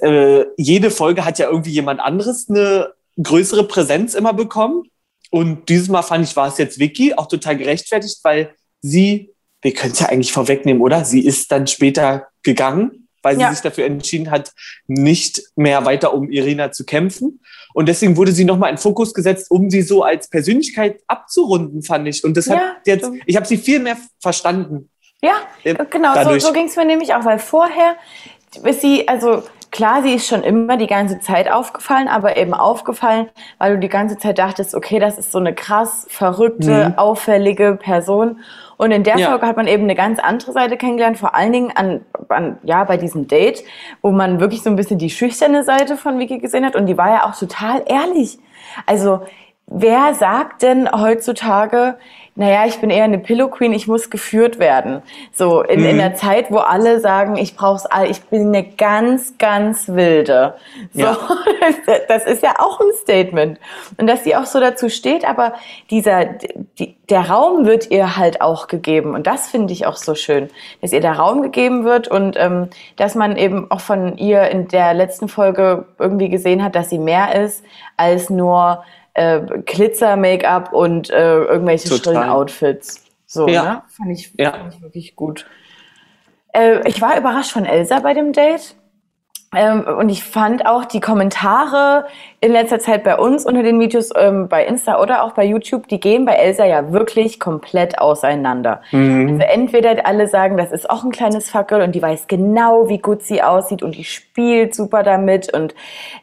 äh, 0.00 0.44
jede 0.56 0.90
Folge 0.90 1.24
hat 1.24 1.38
ja 1.38 1.48
irgendwie 1.48 1.70
jemand 1.70 2.00
anderes 2.00 2.48
eine 2.48 2.92
größere 3.22 3.64
Präsenz 3.64 4.14
immer 4.14 4.32
bekommen. 4.32 4.84
Und 5.30 5.68
dieses 5.68 5.88
Mal 5.88 6.02
fand 6.02 6.26
ich, 6.26 6.36
war 6.36 6.48
es 6.48 6.58
jetzt 6.58 6.78
Vicky 6.78 7.14
auch 7.14 7.26
total 7.26 7.56
gerechtfertigt, 7.56 8.18
weil 8.22 8.54
sie, 8.80 9.30
wir 9.62 9.72
können 9.72 9.92
es 9.92 10.00
ja 10.00 10.08
eigentlich 10.08 10.32
vorwegnehmen, 10.32 10.82
oder? 10.82 11.04
Sie 11.04 11.24
ist 11.24 11.50
dann 11.52 11.66
später 11.66 12.28
gegangen, 12.42 13.08
weil 13.22 13.36
sie 13.36 13.42
ja. 13.42 13.50
sich 13.50 13.60
dafür 13.60 13.86
entschieden 13.86 14.30
hat, 14.30 14.52
nicht 14.86 15.42
mehr 15.56 15.84
weiter 15.84 16.12
um 16.12 16.30
Irina 16.30 16.72
zu 16.72 16.84
kämpfen. 16.84 17.40
Und 17.74 17.88
deswegen 17.88 18.16
wurde 18.16 18.32
sie 18.32 18.44
nochmal 18.44 18.70
in 18.70 18.78
Fokus 18.78 19.14
gesetzt, 19.14 19.50
um 19.50 19.70
sie 19.70 19.82
so 19.82 20.02
als 20.02 20.28
Persönlichkeit 20.28 21.00
abzurunden, 21.06 21.82
fand 21.82 22.06
ich. 22.08 22.24
Und 22.24 22.36
deshalb 22.36 22.60
ja, 22.60 22.76
jetzt, 22.84 23.10
ich 23.26 23.36
habe 23.36 23.46
sie 23.46 23.56
viel 23.56 23.80
mehr 23.80 23.96
verstanden. 24.20 24.90
Ja, 25.22 25.34
äh, 25.64 25.74
genau, 25.88 26.14
dadurch. 26.14 26.42
so, 26.42 26.48
so 26.48 26.54
ging 26.54 26.66
es 26.66 26.76
mir 26.76 26.84
nämlich 26.84 27.14
auch, 27.14 27.24
weil 27.24 27.38
vorher 27.38 27.96
ist 28.64 28.80
sie, 28.80 29.06
also 29.08 29.42
klar, 29.70 30.02
sie 30.02 30.14
ist 30.14 30.26
schon 30.26 30.42
immer 30.42 30.76
die 30.76 30.86
ganze 30.86 31.18
Zeit 31.20 31.50
aufgefallen, 31.50 32.06
aber 32.06 32.36
eben 32.36 32.54
aufgefallen, 32.54 33.30
weil 33.58 33.74
du 33.74 33.80
die 33.80 33.88
ganze 33.88 34.18
Zeit 34.18 34.38
dachtest, 34.38 34.74
okay, 34.74 34.98
das 34.98 35.18
ist 35.18 35.32
so 35.32 35.38
eine 35.38 35.54
krass 35.54 36.06
verrückte, 36.08 36.90
mhm. 36.90 36.98
auffällige 36.98 37.76
Person. 37.80 38.40
Und 38.82 38.90
in 38.90 39.04
der 39.04 39.16
ja. 39.16 39.28
Folge 39.28 39.46
hat 39.46 39.56
man 39.56 39.68
eben 39.68 39.84
eine 39.84 39.94
ganz 39.94 40.18
andere 40.18 40.50
Seite 40.50 40.76
kennengelernt, 40.76 41.16
vor 41.16 41.36
allen 41.36 41.52
Dingen 41.52 41.70
an, 41.72 42.00
an, 42.28 42.58
ja, 42.64 42.82
bei 42.82 42.96
diesem 42.96 43.28
Date, 43.28 43.62
wo 44.00 44.10
man 44.10 44.40
wirklich 44.40 44.64
so 44.64 44.70
ein 44.70 44.74
bisschen 44.74 44.98
die 44.98 45.08
schüchterne 45.08 45.62
Seite 45.62 45.96
von 45.96 46.18
Vicky 46.18 46.40
gesehen 46.40 46.66
hat. 46.66 46.74
Und 46.74 46.86
die 46.86 46.98
war 46.98 47.08
ja 47.10 47.24
auch 47.24 47.38
total 47.38 47.84
ehrlich. 47.86 48.40
Also, 48.84 49.20
wer 49.68 50.14
sagt 50.14 50.62
denn 50.62 50.90
heutzutage, 50.90 51.96
naja, 52.34 52.64
ich 52.66 52.80
bin 52.80 52.88
eher 52.88 53.04
eine 53.04 53.18
Pillow 53.18 53.48
Queen, 53.48 53.74
ich 53.74 53.88
muss 53.88 54.08
geführt 54.08 54.58
werden. 54.58 55.02
So 55.34 55.60
in, 55.62 55.80
mhm. 55.80 55.86
in 55.86 55.96
der 55.98 56.14
Zeit, 56.14 56.50
wo 56.50 56.58
alle 56.58 56.98
sagen, 56.98 57.36
ich 57.36 57.56
brauch's 57.56 57.84
all, 57.84 58.10
ich 58.10 58.22
bin 58.22 58.48
eine 58.48 58.64
ganz, 58.64 59.36
ganz 59.36 59.88
wilde. 59.88 60.54
So, 60.94 61.02
ja. 61.02 61.18
das 62.08 62.24
ist 62.24 62.42
ja 62.42 62.54
auch 62.58 62.80
ein 62.80 62.86
Statement. 63.02 63.58
Und 63.98 64.06
dass 64.06 64.24
sie 64.24 64.34
auch 64.34 64.46
so 64.46 64.60
dazu 64.60 64.88
steht, 64.88 65.28
aber 65.28 65.52
dieser, 65.90 66.24
die, 66.78 66.96
der 67.10 67.28
Raum 67.28 67.66
wird 67.66 67.90
ihr 67.90 68.16
halt 68.16 68.40
auch 68.40 68.66
gegeben. 68.66 69.14
Und 69.14 69.26
das 69.26 69.48
finde 69.48 69.74
ich 69.74 69.84
auch 69.84 69.96
so 69.96 70.14
schön, 70.14 70.48
dass 70.80 70.94
ihr 70.94 71.00
der 71.00 71.18
Raum 71.18 71.42
gegeben 71.42 71.84
wird 71.84 72.08
und 72.08 72.38
ähm, 72.38 72.68
dass 72.96 73.14
man 73.14 73.36
eben 73.36 73.70
auch 73.70 73.80
von 73.80 74.16
ihr 74.16 74.44
in 74.44 74.68
der 74.68 74.94
letzten 74.94 75.28
Folge 75.28 75.84
irgendwie 75.98 76.30
gesehen 76.30 76.64
hat, 76.64 76.76
dass 76.76 76.88
sie 76.88 76.98
mehr 76.98 77.42
ist 77.44 77.62
als 77.98 78.30
nur 78.30 78.82
äh, 79.14 79.40
Glitzer-Make-up 79.40 80.72
und 80.72 81.10
äh, 81.10 81.42
irgendwelche 81.44 81.88
Total. 81.88 82.14
schrillen 82.14 82.28
Outfits. 82.30 83.04
So, 83.26 83.48
ja. 83.48 83.62
ne? 83.62 83.82
Fand 83.88 84.10
ich, 84.10 84.32
ja. 84.38 84.52
fand 84.52 84.74
ich 84.74 84.82
wirklich 84.82 85.16
gut. 85.16 85.46
Äh, 86.52 86.86
ich 86.88 87.00
war 87.00 87.16
überrascht 87.18 87.52
von 87.52 87.64
Elsa 87.64 88.00
bei 88.00 88.14
dem 88.14 88.32
Date. 88.32 88.76
Ähm, 89.54 89.84
und 89.98 90.08
ich 90.08 90.24
fand 90.24 90.64
auch 90.64 90.86
die 90.86 91.00
Kommentare 91.00 92.06
in 92.40 92.52
letzter 92.52 92.78
Zeit 92.78 93.04
bei 93.04 93.18
uns 93.18 93.44
unter 93.44 93.62
den 93.62 93.78
Videos 93.80 94.10
ähm, 94.16 94.48
bei 94.48 94.64
Insta 94.64 94.98
oder 94.98 95.22
auch 95.22 95.32
bei 95.32 95.44
YouTube, 95.44 95.88
die 95.88 96.00
gehen 96.00 96.24
bei 96.24 96.32
Elsa 96.32 96.64
ja 96.64 96.90
wirklich 96.90 97.38
komplett 97.38 97.98
auseinander. 97.98 98.80
Mhm. 98.92 99.28
Also 99.28 99.42
entweder 99.42 100.06
alle 100.06 100.26
sagen, 100.26 100.56
das 100.56 100.72
ist 100.72 100.88
auch 100.88 101.04
ein 101.04 101.10
kleines 101.10 101.50
Fackel 101.50 101.82
und 101.82 101.94
die 101.94 102.00
weiß 102.00 102.28
genau, 102.28 102.88
wie 102.88 102.98
gut 102.98 103.22
sie 103.22 103.42
aussieht 103.42 103.82
und 103.82 103.94
die 103.94 104.04
spielt 104.04 104.74
super 104.74 105.02
damit 105.02 105.52
und 105.52 105.74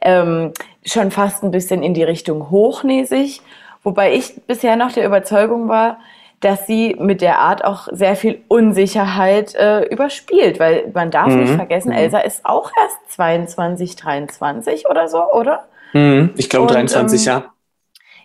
ähm, 0.01 0.51
schon 0.91 1.11
fast 1.11 1.43
ein 1.43 1.51
bisschen 1.51 1.83
in 1.83 1.93
die 1.93 2.03
Richtung 2.03 2.49
hochnäsig. 2.49 3.41
Wobei 3.83 4.13
ich 4.13 4.41
bisher 4.45 4.75
noch 4.75 4.91
der 4.91 5.05
Überzeugung 5.05 5.69
war, 5.69 5.99
dass 6.39 6.67
sie 6.67 6.95
mit 6.99 7.21
der 7.21 7.39
Art 7.39 7.63
auch 7.65 7.87
sehr 7.91 8.15
viel 8.15 8.41
Unsicherheit 8.47 9.55
äh, 9.55 9.83
überspielt, 9.83 10.59
weil 10.59 10.89
man 10.93 11.11
darf 11.11 11.27
mhm. 11.27 11.41
nicht 11.41 11.53
vergessen, 11.53 11.89
mhm. 11.89 11.97
Elsa 11.97 12.19
ist 12.19 12.45
auch 12.45 12.71
erst 12.81 13.15
22, 13.15 13.95
23 13.95 14.89
oder 14.89 15.07
so, 15.07 15.23
oder? 15.31 15.65
Mhm. 15.93 16.31
Ich 16.37 16.49
glaube 16.49 16.71
23, 16.71 17.27
ähm, 17.27 17.33
ja. 17.33 17.43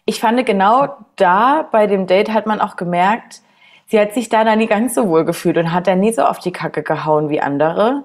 Ich 0.07 0.21
fand 0.21 0.45
genau 0.45 0.89
da 1.17 1.67
bei 1.71 1.87
dem 1.87 2.07
Date 2.07 2.33
hat 2.33 2.47
man 2.47 2.61
auch 2.61 2.77
gemerkt, 2.77 3.41
sie 3.87 3.99
hat 3.99 4.13
sich 4.15 4.29
da 4.29 4.45
dann 4.45 4.59
nie 4.59 4.67
ganz 4.67 4.95
so 4.95 5.09
wohl 5.09 5.25
gefühlt 5.25 5.57
und 5.57 5.73
hat 5.73 5.87
dann 5.87 6.01
nie 6.01 6.13
so 6.13 6.23
auf 6.23 6.39
die 6.39 6.53
Kacke 6.53 6.83
gehauen 6.83 7.31
wie 7.31 7.41
andere. 7.41 8.05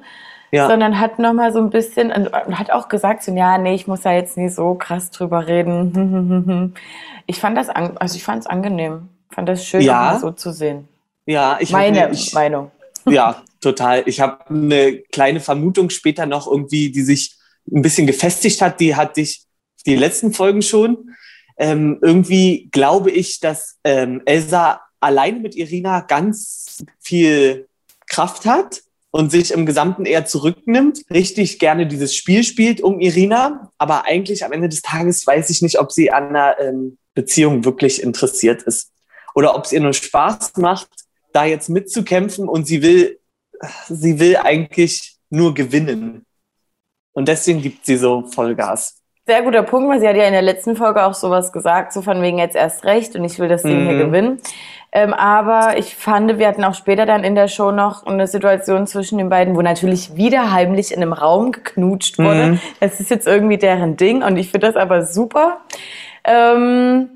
Ja. 0.52 0.68
sondern 0.68 1.00
hat 1.00 1.20
noch 1.20 1.34
mal 1.34 1.54
so 1.54 1.60
ein 1.60 1.70
bisschen 1.70 2.12
und 2.12 2.34
hat 2.34 2.72
auch 2.72 2.90
gesagt 2.90 3.24
so 3.24 3.34
ja 3.34 3.58
nee 3.58 3.76
ich 3.76 3.88
muss 3.88 4.02
da 4.02 4.12
jetzt 4.12 4.36
nie 4.36 4.50
so 4.50 4.74
krass 4.74 5.12
drüber 5.12 5.48
reden 5.48 6.74
ich 7.28 7.40
fand 7.40 7.58
das 7.58 7.70
also 7.70 8.16
ich 8.16 8.24
fand 8.24 8.42
es 8.42 8.48
angenehm 8.48 9.10
fand 9.30 9.50
das 9.50 9.66
schön, 9.66 9.82
ja. 9.82 10.18
so 10.20 10.32
zu 10.32 10.52
sehen. 10.52 10.88
Ja, 11.26 11.58
ich 11.60 11.72
meine 11.72 12.08
ne, 12.08 12.10
ich, 12.12 12.34
Meinung. 12.34 12.72
Ja, 13.06 13.44
total. 13.62 14.04
Ich 14.06 14.20
habe 14.20 14.50
eine 14.50 14.98
kleine 15.12 15.40
Vermutung 15.40 15.90
später 15.90 16.26
noch 16.26 16.48
irgendwie, 16.48 16.92
die 16.92 17.02
sich 17.02 17.36
ein 17.72 17.82
bisschen 17.82 18.08
gefestigt 18.08 18.62
hat. 18.62 18.80
Die 18.80 18.96
hatte 18.96 19.22
ich 19.22 19.46
die 19.86 19.96
letzten 19.96 20.34
Folgen 20.34 20.62
schon. 20.62 21.16
Ähm, 21.58 22.00
irgendwie 22.02 22.70
glaube 22.72 23.12
ich, 23.12 23.40
dass 23.40 23.78
ähm, 23.84 24.22
Elsa 24.26 24.82
alleine 25.00 25.40
mit 25.40 25.56
Irina 25.56 26.02
ganz 26.02 26.84
viel 27.00 27.68
Kraft 28.08 28.46
hat 28.46 28.82
und 29.12 29.32
sich 29.32 29.52
im 29.52 29.66
Gesamten 29.66 30.06
eher 30.06 30.26
zurücknimmt, 30.26 31.04
richtig 31.10 31.60
gerne 31.60 31.88
dieses 31.88 32.16
Spiel 32.16 32.44
spielt 32.44 32.82
um 32.82 33.00
Irina, 33.00 33.72
aber 33.78 34.06
eigentlich 34.06 34.46
am 34.46 34.52
Ende 34.52 34.70
des 34.70 34.82
Tages 34.82 35.26
weiß 35.26 35.50
ich 35.50 35.62
nicht, 35.62 35.80
ob 35.80 35.92
sie 35.92 36.12
an 36.12 36.30
einer 36.30 36.60
ähm, 36.60 36.98
Beziehung 37.16 37.66
wirklich 37.66 38.04
interessiert 38.04 38.62
ist 38.64 38.92
oder 39.34 39.56
ob 39.56 39.66
es 39.66 39.72
ihr 39.72 39.80
nur 39.80 39.94
Spaß 39.94 40.58
macht, 40.58 40.90
da 41.34 41.46
jetzt 41.46 41.70
mitzukämpfen 41.70 42.48
und 42.48 42.66
sie 42.66 42.82
will, 42.82 43.20
sie 43.88 44.20
will 44.20 44.38
eigentlich 44.38 45.18
nur 45.30 45.54
gewinnen. 45.54 46.26
Und 47.14 47.28
deswegen 47.28 47.62
gibt 47.62 47.86
sie 47.86 47.98
so 47.98 48.28
Vollgas. 48.28 48.96
Sehr 49.26 49.44
guter 49.44 49.62
Punkt, 49.64 49.90
weil 49.90 50.00
sie 50.00 50.08
hat 50.08 50.16
ja 50.16 50.26
in 50.26 50.34
der 50.34 50.42
letzten 50.42 50.76
Folge 50.76 51.04
auch 51.04 51.14
sowas 51.14 51.52
gesagt, 51.52 51.94
so 51.94 52.02
von 52.02 52.22
wegen 52.22 52.40
jetzt 52.40 52.56
erst 52.56 52.84
recht 52.86 53.16
und 53.16 53.24
ich 53.24 53.38
will 53.38 53.48
das 53.48 53.62
Ding 53.62 53.84
mhm. 53.84 53.90
hier 53.90 53.98
gewinnen. 54.06 54.42
Ähm, 54.92 55.14
aber 55.14 55.78
ich 55.78 55.96
fand, 55.96 56.40
wir 56.40 56.48
hatten 56.48 56.64
auch 56.64 56.74
später 56.74 57.06
dann 57.06 57.24
in 57.24 57.36
der 57.36 57.48
Show 57.48 57.72
noch 57.72 58.06
eine 58.08 58.26
Situation 58.26 58.88
zwischen 58.88 59.20
den 59.20 59.30
beiden, 59.30 59.56
wo 59.56 59.62
natürlich 59.62 60.16
wieder 60.16 60.52
heimlich 60.52 60.92
in 60.92 61.02
einem 61.02 61.14
Raum 61.14 61.52
geknutscht 61.52 62.18
wurde. 62.18 62.48
Mhm. 62.48 62.60
Das 62.80 63.00
ist 63.00 63.12
jetzt 63.12 63.28
irgendwie 63.28 63.58
deren 63.58 63.98
Ding 63.98 64.24
und 64.24 64.38
ich 64.38 64.50
finde 64.50 64.68
das 64.68 64.76
aber 64.76 65.04
super. 65.04 65.58
Ähm, 66.24 67.10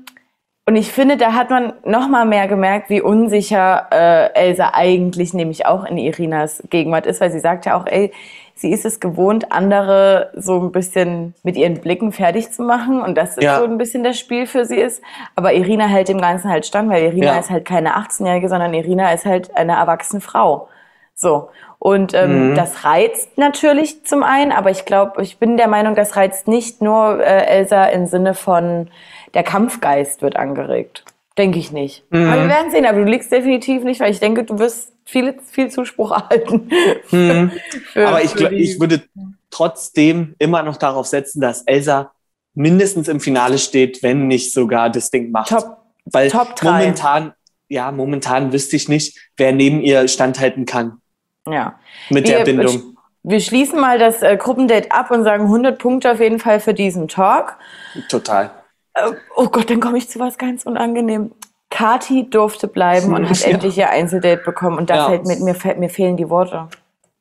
und 0.66 0.76
ich 0.76 0.92
finde, 0.92 1.16
da 1.16 1.34
hat 1.34 1.50
man 1.50 1.74
noch 1.84 2.08
mal 2.08 2.24
mehr 2.24 2.48
gemerkt, 2.48 2.88
wie 2.88 3.02
unsicher 3.02 3.88
äh, 3.90 4.32
Elsa 4.34 4.70
eigentlich 4.72 5.34
nämlich 5.34 5.66
auch 5.66 5.84
in 5.84 5.98
Irinas 5.98 6.62
Gegenwart 6.70 7.06
ist, 7.06 7.20
weil 7.20 7.30
sie 7.30 7.40
sagt 7.40 7.66
ja 7.66 7.76
auch, 7.76 7.86
ey, 7.86 8.12
sie 8.54 8.70
ist 8.70 8.84
es 8.84 9.00
gewohnt, 9.00 9.52
andere 9.52 10.30
so 10.34 10.60
ein 10.60 10.72
bisschen 10.72 11.34
mit 11.42 11.56
ihren 11.56 11.80
Blicken 11.80 12.12
fertig 12.12 12.52
zu 12.52 12.62
machen 12.62 13.02
und 13.02 13.16
das 13.16 13.36
ja. 13.40 13.58
so 13.58 13.64
ein 13.64 13.78
bisschen 13.78 14.04
das 14.04 14.18
Spiel 14.18 14.46
für 14.46 14.64
sie 14.64 14.76
ist. 14.76 15.02
Aber 15.34 15.52
Irina 15.52 15.86
hält 15.86 16.08
dem 16.08 16.20
Ganzen 16.20 16.50
halt 16.50 16.64
stand, 16.64 16.88
weil 16.88 17.02
Irina 17.02 17.34
ja. 17.34 17.38
ist 17.38 17.50
halt 17.50 17.64
keine 17.64 17.96
18-Jährige, 17.96 18.48
sondern 18.48 18.72
Irina 18.72 19.12
ist 19.12 19.26
halt 19.26 19.56
eine 19.56 19.72
erwachsene 19.72 20.20
Frau. 20.20 20.68
So. 21.14 21.48
Und 21.78 22.14
ähm, 22.14 22.50
mhm. 22.50 22.54
das 22.54 22.84
reizt 22.84 23.36
natürlich 23.36 24.04
zum 24.06 24.22
einen, 24.22 24.52
aber 24.52 24.70
ich 24.70 24.84
glaube, 24.86 25.20
ich 25.22 25.38
bin 25.38 25.56
der 25.56 25.68
Meinung, 25.68 25.94
das 25.94 26.16
reizt 26.16 26.48
nicht 26.48 26.80
nur 26.80 27.20
äh, 27.20 27.44
Elsa 27.46 27.84
im 27.86 28.06
Sinne 28.06 28.34
von 28.34 28.88
der 29.34 29.42
Kampfgeist 29.42 30.22
wird 30.22 30.36
angeregt. 30.36 31.04
Denke 31.36 31.58
ich 31.58 31.72
nicht. 31.72 32.04
Mhm. 32.10 32.28
Aber 32.28 32.42
wir 32.42 32.48
werden 32.48 32.70
sehen, 32.70 32.86
aber 32.86 32.98
du 32.98 33.10
liegst 33.10 33.32
definitiv 33.32 33.82
nicht, 33.82 34.00
weil 34.00 34.12
ich 34.12 34.20
denke, 34.20 34.44
du 34.44 34.58
wirst 34.58 34.92
viel, 35.04 35.36
viel 35.50 35.70
Zuspruch 35.70 36.10
erhalten. 36.12 36.70
Mhm. 37.10 37.50
für, 37.92 38.08
aber 38.08 38.22
ich, 38.22 38.34
ich 38.36 38.80
würde 38.80 39.02
trotzdem 39.50 40.34
immer 40.38 40.62
noch 40.62 40.76
darauf 40.76 41.06
setzen, 41.06 41.40
dass 41.40 41.62
Elsa 41.62 42.12
mindestens 42.54 43.08
im 43.08 43.20
Finale 43.20 43.58
steht, 43.58 44.02
wenn 44.02 44.28
nicht 44.28 44.52
sogar 44.52 44.90
das 44.90 45.10
Ding 45.10 45.30
macht. 45.30 45.50
Top, 45.50 45.78
weil 46.04 46.30
Top 46.30 46.54
momentan, 46.62 47.34
ja, 47.68 47.90
momentan 47.90 48.52
wüsste 48.52 48.76
ich 48.76 48.88
nicht, 48.88 49.18
wer 49.36 49.52
neben 49.52 49.80
ihr 49.80 50.06
standhalten 50.08 50.66
kann. 50.66 51.00
Ja. 51.48 51.78
Mit 52.10 52.28
wir, 52.28 52.38
der 52.38 52.44
Bindung. 52.44 52.96
Wir 53.22 53.40
schließen 53.40 53.80
mal 53.80 53.98
das 53.98 54.22
äh, 54.22 54.36
Gruppendate 54.36 54.92
ab 54.92 55.10
und 55.10 55.24
sagen 55.24 55.44
100 55.44 55.78
Punkte 55.78 56.12
auf 56.12 56.20
jeden 56.20 56.38
Fall 56.38 56.60
für 56.60 56.74
diesen 56.74 57.08
Talk. 57.08 57.56
Total. 58.08 58.50
Äh, 58.94 59.12
oh 59.36 59.48
Gott, 59.48 59.70
dann 59.70 59.80
komme 59.80 59.98
ich 59.98 60.08
zu 60.08 60.18
was 60.18 60.38
ganz 60.38 60.64
unangenehm. 60.64 61.32
Kati 61.70 62.28
durfte 62.30 62.68
bleiben 62.68 63.14
und 63.14 63.28
hat 63.28 63.38
ja. 63.40 63.48
endlich 63.48 63.76
ihr 63.76 63.90
Einzeldate 63.90 64.42
bekommen. 64.42 64.78
Und 64.78 64.90
da 64.90 64.96
ja. 64.96 65.08
fällt 65.08 65.26
mir, 65.26 65.36
mir, 65.38 65.76
mir 65.76 65.90
fehlen 65.90 66.16
die 66.16 66.28
Worte. 66.28 66.68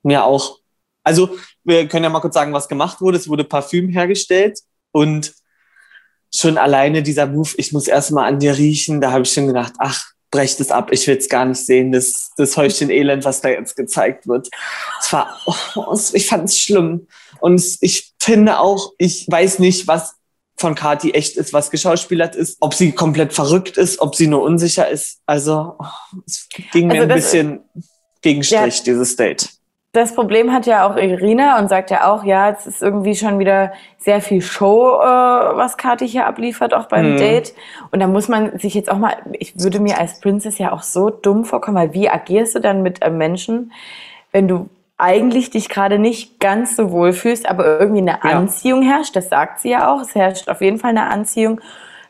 Mir 0.03 0.23
auch. 0.23 0.59
Also, 1.03 1.29
wir 1.63 1.87
können 1.87 2.03
ja 2.03 2.09
mal 2.09 2.21
kurz 2.21 2.35
sagen, 2.35 2.53
was 2.53 2.67
gemacht 2.67 3.01
wurde. 3.01 3.17
Es 3.17 3.27
wurde 3.27 3.43
Parfüm 3.43 3.89
hergestellt 3.89 4.59
und 4.91 5.33
schon 6.33 6.57
alleine 6.57 7.03
dieser 7.03 7.27
Move, 7.27 7.51
ich 7.57 7.73
muss 7.73 7.87
erstmal 7.87 8.27
an 8.27 8.39
dir 8.39 8.57
riechen, 8.57 9.01
da 9.01 9.11
habe 9.11 9.23
ich 9.23 9.33
schon 9.33 9.47
gedacht, 9.47 9.73
ach, 9.77 10.13
brecht 10.31 10.59
es 10.59 10.71
ab, 10.71 10.91
ich 10.91 11.05
will 11.07 11.17
es 11.17 11.29
gar 11.29 11.45
nicht 11.45 11.63
sehen, 11.63 11.91
das, 11.91 12.31
das 12.37 12.57
Häuschen 12.57 12.89
Elend, 12.89 13.23
was 13.23 13.41
da 13.41 13.49
jetzt 13.49 13.75
gezeigt 13.75 14.27
wird. 14.27 14.49
Es 14.99 15.13
war, 15.13 15.37
oh, 15.45 15.95
ich 16.13 16.25
fand 16.25 16.45
es 16.45 16.57
schlimm. 16.57 17.07
Und 17.39 17.61
ich 17.81 18.13
finde 18.19 18.59
auch, 18.59 18.93
ich 18.97 19.27
weiß 19.29 19.59
nicht, 19.59 19.87
was 19.87 20.15
von 20.55 20.75
Kati 20.75 21.11
echt 21.11 21.37
ist, 21.37 21.53
was 21.53 21.71
geschauspielert 21.71 22.35
ist, 22.35 22.57
ob 22.59 22.73
sie 22.73 22.91
komplett 22.91 23.33
verrückt 23.33 23.77
ist, 23.77 23.99
ob 23.99 24.15
sie 24.15 24.27
nur 24.27 24.41
unsicher 24.43 24.87
ist. 24.87 25.19
Also 25.25 25.77
es 26.25 26.47
ging 26.71 26.87
mir 26.87 27.01
also 27.01 27.03
ein 27.03 27.15
bisschen 27.15 27.59
gegen 28.21 28.43
Strich, 28.43 28.79
ja, 28.79 28.83
dieses 28.85 29.15
Date. 29.15 29.49
Das 29.91 30.15
Problem 30.15 30.51
hat 30.51 30.65
ja 30.65 30.87
auch 30.87 30.97
Irina 30.97 31.59
und 31.59 31.69
sagt 31.69 31.91
ja 31.91 32.11
auch, 32.11 32.23
ja, 32.23 32.49
es 32.49 32.65
ist 32.65 32.81
irgendwie 32.81 33.15
schon 33.15 33.37
wieder 33.37 33.73
sehr 33.99 34.21
viel 34.21 34.41
Show, 34.41 34.99
äh, 34.99 35.05
was 35.05 35.77
Kati 35.77 36.07
hier 36.07 36.25
abliefert, 36.25 36.73
auch 36.73 36.87
beim 36.87 37.13
mhm. 37.13 37.17
Date. 37.17 37.53
Und 37.91 37.99
da 37.99 38.07
muss 38.07 38.27
man 38.27 38.57
sich 38.57 38.73
jetzt 38.73 38.89
auch 38.89 38.97
mal, 38.97 39.17
ich 39.33 39.59
würde 39.59 39.79
mir 39.79 39.99
als 39.99 40.19
Princess 40.19 40.57
ja 40.57 40.71
auch 40.71 40.81
so 40.81 41.11
dumm 41.11 41.45
vorkommen, 41.45 41.77
weil 41.77 41.93
wie 41.93 42.09
agierst 42.09 42.55
du 42.55 42.59
dann 42.59 42.81
mit 42.81 43.03
einem 43.03 43.19
Menschen, 43.19 43.71
wenn 44.31 44.47
du 44.47 44.67
eigentlich 45.03 45.49
dich 45.49 45.67
gerade 45.67 45.99
nicht 45.99 46.39
ganz 46.39 46.77
so 46.77 46.91
wohl 46.91 47.11
fühlst, 47.11 47.47
aber 47.47 47.79
irgendwie 47.79 48.01
eine 48.01 48.19
ja. 48.23 48.37
Anziehung 48.37 48.81
herrscht. 48.81 49.15
Das 49.15 49.27
sagt 49.27 49.59
sie 49.59 49.71
ja 49.71 49.93
auch. 49.93 50.01
Es 50.01 50.15
herrscht 50.15 50.49
auf 50.49 50.61
jeden 50.61 50.79
Fall 50.79 50.91
eine 50.91 51.11
Anziehung. 51.11 51.59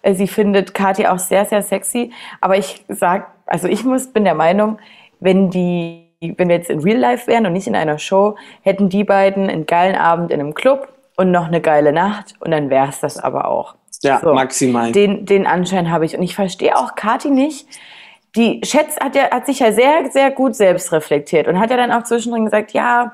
Äh, 0.04 0.14
sie 0.14 0.28
findet 0.28 0.76
Kathi 0.76 1.08
auch 1.08 1.18
sehr, 1.18 1.46
sehr 1.46 1.64
sexy. 1.64 2.12
Aber 2.40 2.56
ich 2.56 2.86
sag, 2.88 3.32
also 3.48 3.68
ich 3.68 3.84
muss, 3.84 4.08
bin 4.14 4.26
der 4.26 4.36
Meinung, 4.36 4.78
wenn 5.20 5.50
die, 5.50 6.08
wenn 6.22 6.50
wir 6.50 6.58
jetzt 6.58 6.70
in 6.70 6.82
Real 6.82 7.00
Life 7.00 7.26
wären 7.26 7.48
und 7.48 7.54
nicht 7.54 7.68
in 7.68 7.76
einer 7.76 7.98
Show, 7.98 8.36
hätten 8.62 8.90
die 8.90 9.04
beiden 9.04 9.50
einen 9.50 9.66
geilen 9.66 9.96
Abend 9.96 10.30
in 10.30 10.40
einem 10.40 10.54
Club 10.54 10.88
und 11.18 11.32
noch 11.32 11.48
eine 11.48 11.62
geile 11.62 11.94
Nacht 11.94 12.36
und 12.40 12.52
dann 12.52 12.70
wäre 12.70 12.90
es 12.90 13.00
das 13.00 13.18
aber 13.18 13.48
auch. 13.48 13.76
Ja, 14.04 14.20
so, 14.22 14.34
maximal. 14.34 14.92
Den, 14.92 15.26
den 15.26 15.48
Anschein 15.48 15.90
habe 15.90 16.06
ich. 16.06 16.16
Und 16.16 16.24
ich 16.24 16.36
verstehe 16.36 16.78
auch 16.78 16.96
Kathi 16.96 17.32
nicht, 17.32 17.68
die 18.36 18.62
Schätz 18.64 18.98
hat, 18.98 19.16
ja, 19.16 19.30
hat 19.32 19.46
sich 19.46 19.60
ja 19.60 19.72
sehr, 19.72 20.10
sehr 20.12 20.32
gut 20.32 20.56
selbst 20.56 20.92
reflektiert 20.92 21.48
und 21.48 21.60
hat 21.60 21.70
ja 21.70 21.78
dann 21.78 21.92
auch 21.92 22.04
zwischendrin 22.04 22.46
gesagt, 22.46 22.72
ja, 22.72 23.14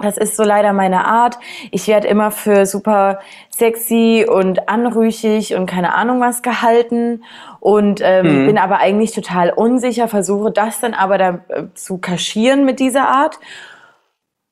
das 0.00 0.16
ist 0.16 0.36
so 0.36 0.44
leider 0.44 0.72
meine 0.72 1.06
Art. 1.06 1.38
Ich 1.72 1.88
werde 1.88 2.06
immer 2.06 2.30
für 2.30 2.66
super 2.66 3.18
sexy 3.50 4.26
und 4.28 4.68
anrüchig 4.68 5.54
und 5.56 5.66
keine 5.66 5.94
Ahnung 5.94 6.20
was 6.20 6.42
gehalten 6.42 7.24
und 7.58 8.00
ähm, 8.02 8.42
mhm. 8.42 8.46
bin 8.46 8.58
aber 8.58 8.78
eigentlich 8.78 9.12
total 9.12 9.50
unsicher, 9.50 10.06
versuche 10.06 10.52
das 10.52 10.78
dann 10.80 10.94
aber 10.94 11.18
da 11.18 11.40
äh, 11.48 11.64
zu 11.74 11.98
kaschieren 11.98 12.64
mit 12.64 12.78
dieser 12.78 13.08
Art. 13.08 13.40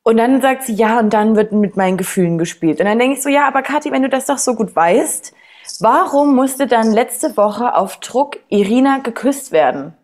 Und 0.02 0.18
dann 0.18 0.40
sagt 0.40 0.64
sie, 0.64 0.74
ja, 0.74 0.98
und 0.98 1.12
dann 1.12 1.36
wird 1.36 1.52
mit 1.52 1.76
meinen 1.76 1.96
Gefühlen 1.96 2.38
gespielt. 2.38 2.80
Und 2.80 2.86
dann 2.86 2.98
denke 2.98 3.16
ich 3.16 3.22
so, 3.22 3.28
ja, 3.28 3.46
aber 3.46 3.62
Kathi, 3.62 3.90
wenn 3.90 4.02
du 4.02 4.08
das 4.08 4.26
doch 4.26 4.38
so 4.38 4.54
gut 4.54 4.74
weißt, 4.74 5.34
Warum 5.80 6.34
musste 6.34 6.66
dann 6.66 6.92
letzte 6.92 7.36
Woche 7.36 7.74
auf 7.74 7.98
Druck 8.00 8.38
Irina 8.48 8.98
geküsst 8.98 9.52
werden? 9.52 9.94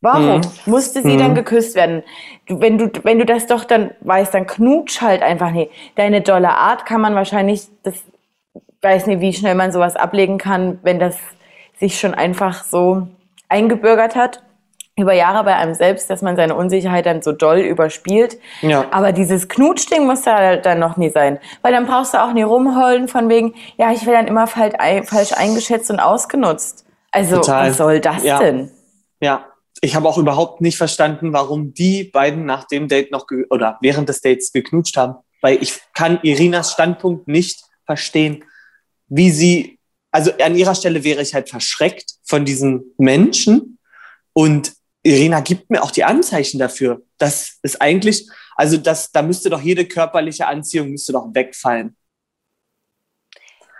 Warum 0.00 0.38
mhm. 0.38 0.50
musste 0.66 1.02
sie 1.02 1.14
mhm. 1.14 1.18
dann 1.18 1.34
geküsst 1.34 1.74
werden? 1.74 2.02
Du, 2.46 2.60
wenn 2.60 2.78
du, 2.78 2.90
wenn 3.02 3.18
du 3.18 3.26
das 3.26 3.46
doch 3.46 3.64
dann 3.64 3.90
weißt, 4.00 4.32
dann 4.32 4.46
knutsch 4.46 5.00
halt 5.00 5.22
einfach 5.22 5.50
nee. 5.50 5.70
Deine 5.96 6.22
dolle 6.22 6.50
Art 6.50 6.86
kann 6.86 7.00
man 7.00 7.14
wahrscheinlich, 7.14 7.68
das 7.82 8.02
weiß 8.82 9.06
nicht, 9.06 9.20
wie 9.20 9.32
schnell 9.32 9.54
man 9.54 9.72
sowas 9.72 9.96
ablegen 9.96 10.38
kann, 10.38 10.78
wenn 10.82 10.98
das 10.98 11.18
sich 11.78 11.98
schon 12.00 12.14
einfach 12.14 12.64
so 12.64 13.08
eingebürgert 13.48 14.16
hat 14.16 14.42
über 15.00 15.12
Jahre 15.12 15.44
bei 15.44 15.56
einem 15.56 15.74
selbst, 15.74 16.10
dass 16.10 16.22
man 16.22 16.36
seine 16.36 16.54
Unsicherheit 16.54 17.06
dann 17.06 17.22
so 17.22 17.32
doll 17.32 17.58
überspielt. 17.58 18.38
Ja. 18.62 18.86
Aber 18.90 19.12
dieses 19.12 19.48
Knutschding 19.48 20.06
muss 20.06 20.22
da 20.22 20.56
dann 20.56 20.78
noch 20.78 20.96
nie 20.96 21.10
sein. 21.10 21.38
Weil 21.62 21.72
dann 21.72 21.86
brauchst 21.86 22.14
du 22.14 22.22
auch 22.22 22.32
nie 22.32 22.42
rumheulen 22.42 23.08
von 23.08 23.28
wegen, 23.28 23.54
ja, 23.76 23.92
ich 23.92 24.06
werde 24.06 24.18
dann 24.18 24.28
immer 24.28 24.46
falsch, 24.46 24.74
falsch 25.04 25.32
eingeschätzt 25.32 25.90
und 25.90 26.00
ausgenutzt. 26.00 26.84
Also, 27.10 27.36
Total. 27.36 27.70
was 27.70 27.76
soll 27.76 28.00
das 28.00 28.22
ja. 28.22 28.38
denn? 28.38 28.70
Ja, 29.20 29.46
ich 29.80 29.94
habe 29.94 30.08
auch 30.08 30.18
überhaupt 30.18 30.60
nicht 30.60 30.76
verstanden, 30.76 31.32
warum 31.32 31.72
die 31.74 32.04
beiden 32.04 32.44
nach 32.44 32.64
dem 32.64 32.88
Date 32.88 33.10
noch 33.10 33.26
oder 33.50 33.78
während 33.80 34.08
des 34.08 34.20
Dates 34.20 34.52
geknutscht 34.52 34.96
haben. 34.96 35.16
Weil 35.40 35.62
ich 35.62 35.80
kann 35.94 36.18
Irinas 36.22 36.72
Standpunkt 36.72 37.28
nicht 37.28 37.62
verstehen, 37.86 38.44
wie 39.08 39.30
sie, 39.30 39.78
also 40.10 40.30
an 40.42 40.54
ihrer 40.54 40.74
Stelle 40.74 41.02
wäre 41.02 41.22
ich 41.22 41.34
halt 41.34 41.48
verschreckt 41.48 42.14
von 42.24 42.44
diesen 42.44 42.94
Menschen 42.98 43.78
und 44.32 44.72
Irina 45.02 45.40
gibt 45.40 45.70
mir 45.70 45.82
auch 45.82 45.90
die 45.90 46.04
Anzeichen 46.04 46.58
dafür. 46.58 47.02
Das 47.18 47.58
ist 47.62 47.80
eigentlich, 47.80 48.28
also 48.56 48.76
das, 48.76 49.12
da 49.12 49.22
müsste 49.22 49.50
doch 49.50 49.60
jede 49.60 49.86
körperliche 49.86 50.46
Anziehung 50.46 50.90
müsste 50.90 51.12
doch 51.12 51.28
wegfallen. 51.32 51.96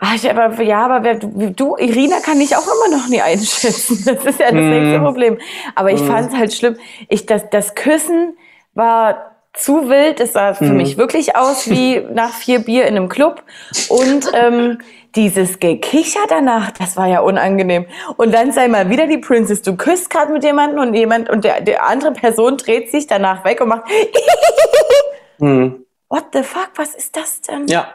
Ach, 0.03 0.25
aber, 0.25 0.63
ja, 0.63 0.87
aber 0.87 1.15
du, 1.15 1.53
du, 1.53 1.77
Irina 1.77 2.21
kann 2.21 2.41
ich 2.41 2.57
auch 2.57 2.65
immer 2.65 2.97
noch 2.97 3.09
nie 3.09 3.21
einschätzen. 3.21 4.03
Das 4.07 4.25
ist 4.25 4.41
ja 4.41 4.47
das 4.47 4.55
mm. 4.55 4.71
nächste 4.71 5.01
Problem. 5.01 5.39
Aber 5.75 5.93
ich 5.93 6.01
mm. 6.01 6.07
fand 6.07 6.33
es 6.33 6.39
halt 6.39 6.55
schlimm. 6.55 6.77
Ich, 7.09 7.27
das, 7.27 7.51
das 7.51 7.75
Küssen 7.75 8.35
war 8.73 9.30
zu 9.53 9.89
wild. 9.89 10.21
Es 10.21 10.33
sah 10.33 10.55
für 10.55 10.65
mm. 10.65 10.77
mich 10.77 10.97
wirklich 10.97 11.37
aus 11.37 11.69
wie 11.69 12.01
nach 12.13 12.33
vier 12.33 12.61
Bier 12.61 12.87
in 12.87 12.97
einem 12.97 13.09
Club. 13.09 13.43
Und 13.89 14.31
ähm, 14.35 14.79
dieses 15.17 15.59
Gekicher 15.59 16.21
danach, 16.29 16.71
das 16.71 16.97
war 16.97 17.07
ja 17.07 17.21
unangenehm. 17.21 17.87
Und 18.17 18.33
dann 18.33 18.53
sei 18.53 18.69
mal 18.69 18.91
wieder 18.91 19.07
die 19.07 19.19
Princess, 19.19 19.63
du 19.63 19.77
küsst 19.77 20.11
gerade 20.11 20.33
mit 20.33 20.45
jemandem 20.45 20.81
und 20.81 20.95
jemand 20.95 21.29
und 21.29 21.45
der, 21.45 21.61
der 21.61 21.87
andere 21.87 22.13
Person 22.13 22.57
dreht 22.57 22.91
sich 22.91 23.07
danach 23.07 23.45
weg 23.45 23.61
und 23.61 23.69
macht 23.69 23.85
hm. 25.39 25.85
What 26.09 26.25
the 26.33 26.43
fuck, 26.43 26.71
was 26.77 26.95
ist 26.95 27.17
das 27.17 27.41
denn? 27.41 27.67
Ja. 27.69 27.89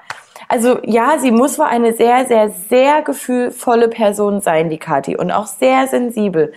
Also 0.47 0.79
ja, 0.83 1.17
sie 1.19 1.31
muss 1.31 1.57
wohl 1.57 1.65
eine 1.65 1.93
sehr, 1.93 2.25
sehr, 2.25 2.49
sehr 2.49 3.01
gefühlvolle 3.01 3.89
Person 3.89 4.41
sein, 4.41 4.69
die 4.69 4.77
Kathi, 4.77 5.17
und 5.17 5.31
auch 5.31 5.47
sehr 5.47 5.87
sensibel. 5.87 6.53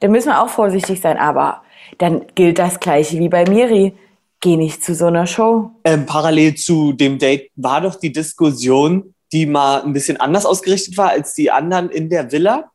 Da 0.00 0.08
müssen 0.08 0.28
wir 0.28 0.42
auch 0.42 0.48
vorsichtig 0.48 1.00
sein, 1.00 1.16
aber 1.16 1.62
dann 1.98 2.26
gilt 2.34 2.58
das 2.58 2.80
Gleiche 2.80 3.18
wie 3.18 3.28
bei 3.28 3.44
Miri. 3.44 3.96
Geh 4.40 4.56
nicht 4.56 4.84
zu 4.84 4.94
so 4.94 5.06
einer 5.06 5.26
Show. 5.26 5.72
Ähm, 5.84 6.06
parallel 6.06 6.54
zu 6.54 6.92
dem 6.92 7.18
Date 7.18 7.50
war 7.56 7.80
doch 7.80 7.96
die 7.96 8.12
Diskussion, 8.12 9.14
die 9.32 9.46
mal 9.46 9.82
ein 9.82 9.92
bisschen 9.92 10.18
anders 10.18 10.46
ausgerichtet 10.46 10.96
war 10.96 11.10
als 11.10 11.34
die 11.34 11.50
anderen 11.50 11.90
in 11.90 12.08
der 12.08 12.30
Villa. 12.30 12.70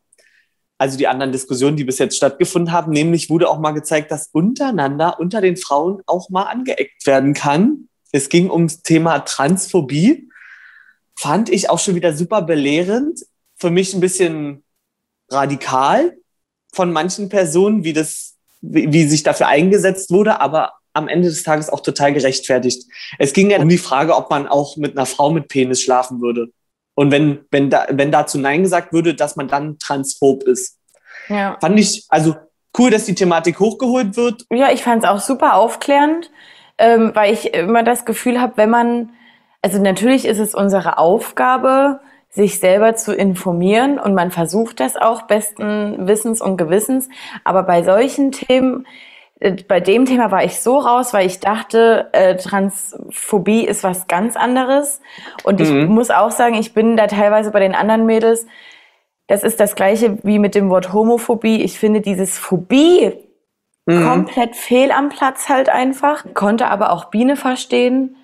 Also 0.77 0.97
die 0.97 1.07
anderen 1.07 1.31
Diskussionen, 1.31 1.77
die 1.77 1.85
bis 1.85 1.99
jetzt 1.99 2.17
stattgefunden 2.17 2.73
haben. 2.73 2.91
Nämlich 2.91 3.29
wurde 3.29 3.49
auch 3.49 3.59
mal 3.59 3.71
gezeigt, 3.71 4.11
dass 4.11 4.27
untereinander, 4.33 5.19
unter 5.19 5.39
den 5.39 5.55
Frauen 5.55 6.01
auch 6.05 6.29
mal 6.29 6.43
angeeckt 6.43 7.07
werden 7.07 7.33
kann. 7.33 7.87
es 8.11 8.27
ging 8.27 8.51
ums 8.51 8.81
Thema 8.81 9.19
Transphobie. 9.19 10.29
Fand 11.15 11.49
ich 11.49 11.69
auch 11.69 11.79
schon 11.79 11.95
wieder 11.95 12.13
super 12.13 12.41
belehrend. 12.41 13.21
Für 13.55 13.69
mich 13.69 13.93
ein 13.93 14.01
bisschen 14.01 14.63
radikal 15.29 16.17
von 16.73 16.91
manchen 16.91 17.29
Personen, 17.29 17.85
wie 17.85 17.93
das, 17.93 18.35
wie, 18.61 18.91
wie 18.91 19.07
sich 19.07 19.23
dafür 19.23 19.47
eingesetzt 19.47 20.11
wurde, 20.11 20.41
aber 20.41 20.73
am 20.93 21.07
Ende 21.07 21.27
des 21.27 21.43
Tages 21.43 21.69
auch 21.69 21.81
total 21.81 22.13
gerechtfertigt. 22.13 22.83
Es 23.19 23.33
ging 23.33 23.49
ja 23.49 23.59
um 23.59 23.69
die 23.69 23.77
Frage, 23.77 24.15
ob 24.15 24.29
man 24.29 24.47
auch 24.47 24.77
mit 24.77 24.95
einer 24.95 25.05
Frau 25.05 25.31
mit 25.31 25.47
Penis 25.47 25.81
schlafen 25.81 26.21
würde. 26.21 26.49
Und 26.95 27.11
wenn, 27.11 27.45
wenn, 27.51 27.69
da, 27.69 27.87
wenn 27.89 28.11
dazu 28.11 28.37
Nein 28.37 28.63
gesagt 28.63 28.93
würde, 28.93 29.15
dass 29.15 29.35
man 29.35 29.47
dann 29.47 29.79
transphob 29.79 30.43
ist. 30.43 30.77
Ja. 31.27 31.57
Fand 31.59 31.79
ich, 31.79 32.05
also 32.09 32.35
cool, 32.77 32.91
dass 32.91 33.05
die 33.05 33.15
Thematik 33.15 33.59
hochgeholt 33.59 34.15
wird. 34.15 34.45
Ja, 34.51 34.71
ich 34.71 34.83
fand 34.83 35.03
es 35.03 35.09
auch 35.09 35.19
super 35.19 35.55
aufklärend, 35.55 36.31
ähm, 36.77 37.11
weil 37.13 37.33
ich 37.33 37.53
immer 37.53 37.83
das 37.83 38.05
Gefühl 38.05 38.39
habe, 38.39 38.53
wenn 38.57 38.69
man, 38.69 39.11
also 39.61 39.81
natürlich 39.81 40.25
ist 40.25 40.39
es 40.39 40.53
unsere 40.53 40.97
Aufgabe, 40.97 41.99
sich 42.29 42.59
selber 42.59 42.95
zu 42.95 43.13
informieren 43.13 43.99
und 43.99 44.15
man 44.15 44.31
versucht 44.31 44.79
das 44.79 44.95
auch 44.95 45.23
besten 45.23 46.07
Wissens 46.07 46.41
und 46.41 46.57
Gewissens. 46.57 47.07
Aber 47.43 47.61
bei 47.61 47.83
solchen 47.83 48.31
Themen, 48.31 48.87
bei 49.67 49.79
dem 49.79 50.05
Thema 50.05 50.31
war 50.31 50.43
ich 50.43 50.61
so 50.61 50.77
raus, 50.79 51.13
weil 51.13 51.25
ich 51.25 51.39
dachte, 51.39 52.09
äh, 52.13 52.37
Transphobie 52.37 53.65
ist 53.65 53.83
was 53.83 54.07
ganz 54.07 54.35
anderes. 54.35 55.01
Und 55.43 55.59
ich 55.59 55.69
mhm. 55.69 55.87
muss 55.87 56.11
auch 56.11 56.31
sagen, 56.31 56.55
ich 56.55 56.73
bin 56.73 56.95
da 56.95 57.07
teilweise 57.07 57.51
bei 57.51 57.59
den 57.59 57.75
anderen 57.75 58.05
Mädels 58.05 58.45
das 59.27 59.43
ist 59.43 59.59
das 59.59 59.75
gleiche 59.75 60.17
wie 60.23 60.39
mit 60.39 60.55
dem 60.55 60.69
Wort 60.69 60.93
Homophobie. 60.93 61.63
Ich 61.63 61.79
finde 61.79 62.01
dieses 62.01 62.37
Phobie 62.37 63.13
mhm. 63.85 64.05
komplett 64.05 64.55
fehl 64.55 64.91
am 64.91 65.09
Platz 65.09 65.49
halt 65.49 65.69
einfach. 65.69 66.25
Konnte 66.33 66.67
aber 66.67 66.91
auch 66.91 67.05
Biene 67.05 67.35
verstehen, 67.35 68.17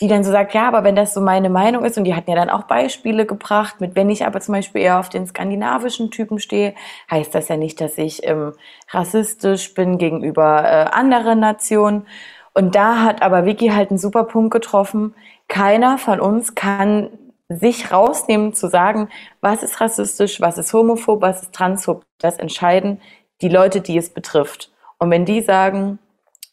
die 0.00 0.08
dann 0.08 0.24
so 0.24 0.32
sagt, 0.32 0.54
ja, 0.54 0.66
aber 0.66 0.82
wenn 0.82 0.96
das 0.96 1.14
so 1.14 1.20
meine 1.20 1.50
Meinung 1.50 1.84
ist, 1.84 1.96
und 1.96 2.04
die 2.04 2.14
hatten 2.14 2.30
ja 2.30 2.36
dann 2.36 2.50
auch 2.50 2.64
Beispiele 2.64 3.26
gebracht, 3.26 3.80
mit 3.80 3.94
wenn 3.94 4.10
ich 4.10 4.26
aber 4.26 4.40
zum 4.40 4.54
Beispiel 4.54 4.82
eher 4.82 4.98
auf 4.98 5.08
den 5.08 5.26
skandinavischen 5.26 6.10
Typen 6.10 6.40
stehe, 6.40 6.74
heißt 7.10 7.34
das 7.34 7.48
ja 7.48 7.56
nicht, 7.56 7.80
dass 7.80 7.96
ich 7.96 8.26
ähm, 8.26 8.52
rassistisch 8.90 9.72
bin 9.74 9.98
gegenüber 9.98 10.64
äh, 10.64 10.90
anderen 10.90 11.38
Nationen. 11.38 12.06
Und 12.54 12.74
da 12.74 13.02
hat 13.02 13.22
aber 13.22 13.46
Vicky 13.46 13.68
halt 13.68 13.90
einen 13.90 13.98
super 13.98 14.24
Punkt 14.24 14.52
getroffen. 14.52 15.14
Keiner 15.48 15.98
von 15.98 16.20
uns 16.20 16.54
kann 16.54 17.10
sich 17.48 17.92
rausnehmen 17.92 18.52
zu 18.52 18.68
sagen, 18.68 19.08
was 19.40 19.62
ist 19.62 19.80
rassistisch, 19.80 20.40
was 20.40 20.58
ist 20.58 20.72
homophob, 20.72 21.20
was 21.20 21.42
ist 21.42 21.54
transphob. 21.54 22.04
Das 22.18 22.38
entscheiden 22.38 23.00
die 23.42 23.48
Leute, 23.48 23.80
die 23.80 23.96
es 23.96 24.10
betrifft. 24.10 24.72
Und 24.98 25.10
wenn 25.10 25.24
die 25.24 25.42
sagen, 25.42 25.98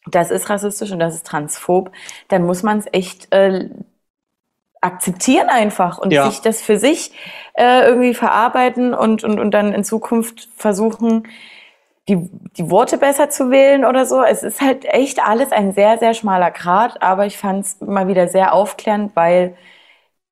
das 0.06 0.30
ist 0.30 0.50
rassistisch 0.50 0.90
und 0.90 0.98
das 0.98 1.14
ist 1.14 1.26
transphob, 1.26 1.92
dann 2.28 2.44
muss 2.44 2.62
man 2.62 2.78
es 2.78 2.86
echt 2.92 3.32
äh, 3.32 3.68
akzeptieren 4.80 5.48
einfach 5.48 5.98
und 5.98 6.12
ja. 6.12 6.28
sich 6.28 6.40
das 6.40 6.60
für 6.60 6.76
sich 6.76 7.12
äh, 7.54 7.86
irgendwie 7.86 8.14
verarbeiten 8.14 8.94
und, 8.94 9.22
und, 9.24 9.38
und 9.38 9.52
dann 9.52 9.72
in 9.72 9.84
Zukunft 9.84 10.48
versuchen, 10.56 11.28
die, 12.08 12.28
die 12.56 12.68
Worte 12.68 12.98
besser 12.98 13.30
zu 13.30 13.50
wählen 13.50 13.84
oder 13.84 14.06
so. 14.06 14.22
Es 14.22 14.42
ist 14.42 14.60
halt 14.60 14.84
echt 14.84 15.24
alles 15.24 15.52
ein 15.52 15.72
sehr, 15.72 15.98
sehr 15.98 16.14
schmaler 16.14 16.50
Grad, 16.50 17.00
aber 17.00 17.26
ich 17.26 17.38
fand 17.38 17.64
es 17.64 17.80
mal 17.80 18.08
wieder 18.08 18.26
sehr 18.26 18.52
aufklärend, 18.52 19.12
weil 19.14 19.56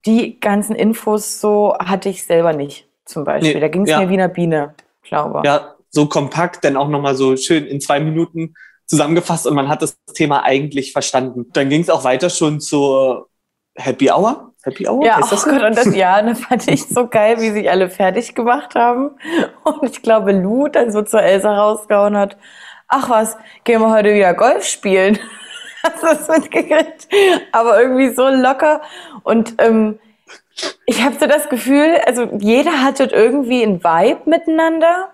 die 0.04 0.40
ganzen 0.40 0.74
Infos 0.74 1.40
so 1.40 1.76
hatte 1.78 2.08
ich 2.08 2.24
selber 2.26 2.52
nicht, 2.52 2.88
zum 3.04 3.24
Beispiel. 3.24 3.54
Nee, 3.54 3.60
da 3.60 3.68
ging 3.68 3.82
es 3.82 3.90
ja. 3.90 4.00
mir 4.00 4.08
wie 4.08 4.14
eine 4.14 4.28
Biene, 4.28 4.74
glaube 5.02 5.40
ich. 5.40 5.44
Ja, 5.44 5.74
so 5.90 6.06
kompakt, 6.06 6.64
dann 6.64 6.76
auch 6.76 6.88
nochmal 6.88 7.14
so 7.14 7.36
schön 7.36 7.66
in 7.66 7.80
zwei 7.80 8.00
Minuten 8.00 8.54
zusammengefasst 8.90 9.46
und 9.46 9.54
man 9.54 9.68
hat 9.68 9.82
das 9.82 9.96
Thema 10.14 10.44
eigentlich 10.44 10.92
verstanden. 10.92 11.46
Dann 11.52 11.68
ging 11.68 11.80
es 11.80 11.88
auch 11.88 12.04
weiter 12.04 12.28
schon 12.28 12.60
zur 12.60 13.28
Happy 13.76 14.10
Hour. 14.10 14.52
Happy 14.62 14.86
Hour? 14.86 15.04
Ja, 15.04 15.16
heißt 15.16 15.32
das 15.32 15.46
oh 15.46 15.50
Gott, 15.50 15.62
und 15.62 15.78
das 15.78 15.94
ja, 15.94 16.20
das 16.20 16.40
fand 16.40 16.68
ich 16.68 16.86
so 16.86 17.06
geil, 17.06 17.40
wie 17.40 17.50
sich 17.50 17.70
alle 17.70 17.88
fertig 17.88 18.34
gemacht 18.34 18.74
haben. 18.74 19.12
Und 19.64 19.90
ich 19.90 20.02
glaube, 20.02 20.32
Lou 20.32 20.68
dann 20.68 20.90
so 20.90 21.02
zur 21.02 21.22
Elsa 21.22 21.56
rausgehauen 21.56 22.16
hat. 22.16 22.36
Ach 22.88 23.08
was, 23.08 23.36
gehen 23.64 23.80
wir 23.80 23.90
heute 23.90 24.12
wieder 24.12 24.34
Golf 24.34 24.64
spielen 24.64 25.18
hast 25.82 26.02
das 26.02 26.28
mitgekriegt. 26.28 27.08
Aber 27.52 27.80
irgendwie 27.80 28.10
so 28.14 28.28
locker. 28.28 28.82
Und 29.22 29.54
ähm, 29.58 29.98
ich 30.86 31.02
habe 31.02 31.16
so 31.18 31.26
das 31.26 31.48
Gefühl, 31.48 31.98
also 32.06 32.28
jeder 32.38 32.82
hat 32.82 33.00
dort 33.00 33.12
irgendwie 33.12 33.62
einen 33.62 33.82
Vibe 33.82 34.28
miteinander. 34.28 35.10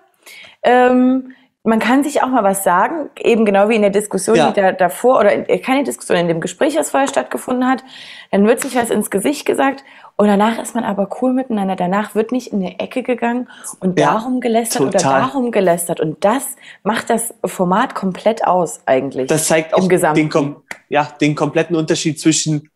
Ähm, 0.63 1.33
man 1.67 1.79
kann 1.79 2.03
sich 2.03 2.23
auch 2.23 2.29
mal 2.29 2.43
was 2.43 2.63
sagen, 2.63 3.09
eben 3.19 3.43
genau 3.43 3.67
wie 3.67 3.75
in 3.75 3.81
der 3.81 3.91
Diskussion, 3.91 4.37
ja. 4.37 4.51
die 4.51 4.61
da 4.61 4.71
davor, 4.71 5.19
oder 5.19 5.41
keine 5.57 5.83
Diskussion, 5.83 6.17
in 6.17 6.27
dem 6.29 6.39
Gespräch, 6.39 6.75
das 6.75 6.91
vorher 6.91 7.09
stattgefunden 7.09 7.67
hat, 7.67 7.83
dann 8.31 8.47
wird 8.47 8.61
sich 8.61 8.75
was 8.75 8.89
ins 8.89 9.09
Gesicht 9.09 9.45
gesagt 9.45 9.83
und 10.15 10.27
danach 10.27 10.59
ist 10.59 10.75
man 10.75 10.85
aber 10.85 11.09
cool 11.21 11.33
miteinander. 11.33 11.75
Danach 11.75 12.15
wird 12.15 12.31
nicht 12.31 12.53
in 12.53 12.59
eine 12.59 12.79
Ecke 12.79 13.03
gegangen 13.03 13.49
und 13.81 13.99
ja, 13.99 14.13
darum 14.13 14.39
gelästert 14.39 14.93
total. 14.93 15.11
oder 15.11 15.27
darum 15.27 15.51
gelästert. 15.51 15.99
Und 15.99 16.23
das 16.23 16.55
macht 16.83 17.09
das 17.09 17.33
Format 17.45 17.95
komplett 17.95 18.47
aus, 18.47 18.79
eigentlich. 18.85 19.27
Das 19.27 19.47
zeigt 19.47 19.73
auch 19.73 19.87
den, 19.87 20.29
kom 20.29 20.63
ja, 20.87 21.03
den 21.19 21.35
kompletten 21.35 21.75
Unterschied 21.75 22.19
zwischen 22.19 22.69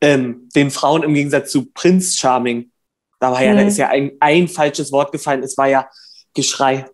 ähm, 0.00 0.48
den 0.54 0.70
Frauen 0.70 1.02
im 1.02 1.14
Gegensatz 1.14 1.50
zu 1.50 1.70
Prinz 1.72 2.16
Charming. 2.16 2.70
Da 3.18 3.32
war 3.32 3.42
ja, 3.42 3.52
mhm. 3.52 3.56
da 3.56 3.62
ist 3.64 3.76
ja 3.76 3.88
ein, 3.88 4.12
ein 4.20 4.46
falsches 4.46 4.92
Wort 4.92 5.10
gefallen. 5.10 5.42
Es 5.42 5.58
war 5.58 5.66
ja 5.66 5.88
Geschrei 6.32 6.86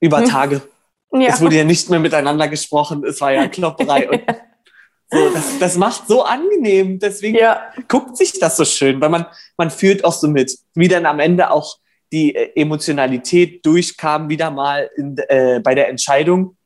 über 0.00 0.24
Tage. 0.24 0.60
Ja. 1.12 1.28
Es 1.28 1.40
wurde 1.40 1.56
ja 1.56 1.64
nicht 1.64 1.90
mehr 1.90 2.00
miteinander 2.00 2.48
gesprochen. 2.48 3.04
Es 3.04 3.20
war 3.20 3.32
ja 3.32 3.48
Klopperei. 3.48 4.08
und 4.08 4.22
so, 5.10 5.30
das, 5.30 5.58
das 5.58 5.76
macht 5.76 6.06
so 6.06 6.22
angenehm. 6.22 6.98
Deswegen 6.98 7.36
ja. 7.36 7.60
guckt 7.88 8.16
sich 8.16 8.38
das 8.38 8.56
so 8.56 8.64
schön, 8.64 9.00
weil 9.00 9.08
man, 9.08 9.26
man 9.56 9.70
fühlt 9.70 10.04
auch 10.04 10.12
so 10.12 10.28
mit, 10.28 10.56
wie 10.74 10.88
dann 10.88 11.06
am 11.06 11.18
Ende 11.18 11.50
auch 11.50 11.78
die 12.12 12.34
äh, 12.34 12.52
Emotionalität 12.54 13.64
durchkam, 13.66 14.28
wieder 14.28 14.50
mal 14.50 14.88
in, 14.96 15.16
äh, 15.28 15.60
bei 15.62 15.74
der 15.74 15.88
Entscheidung. 15.88 16.56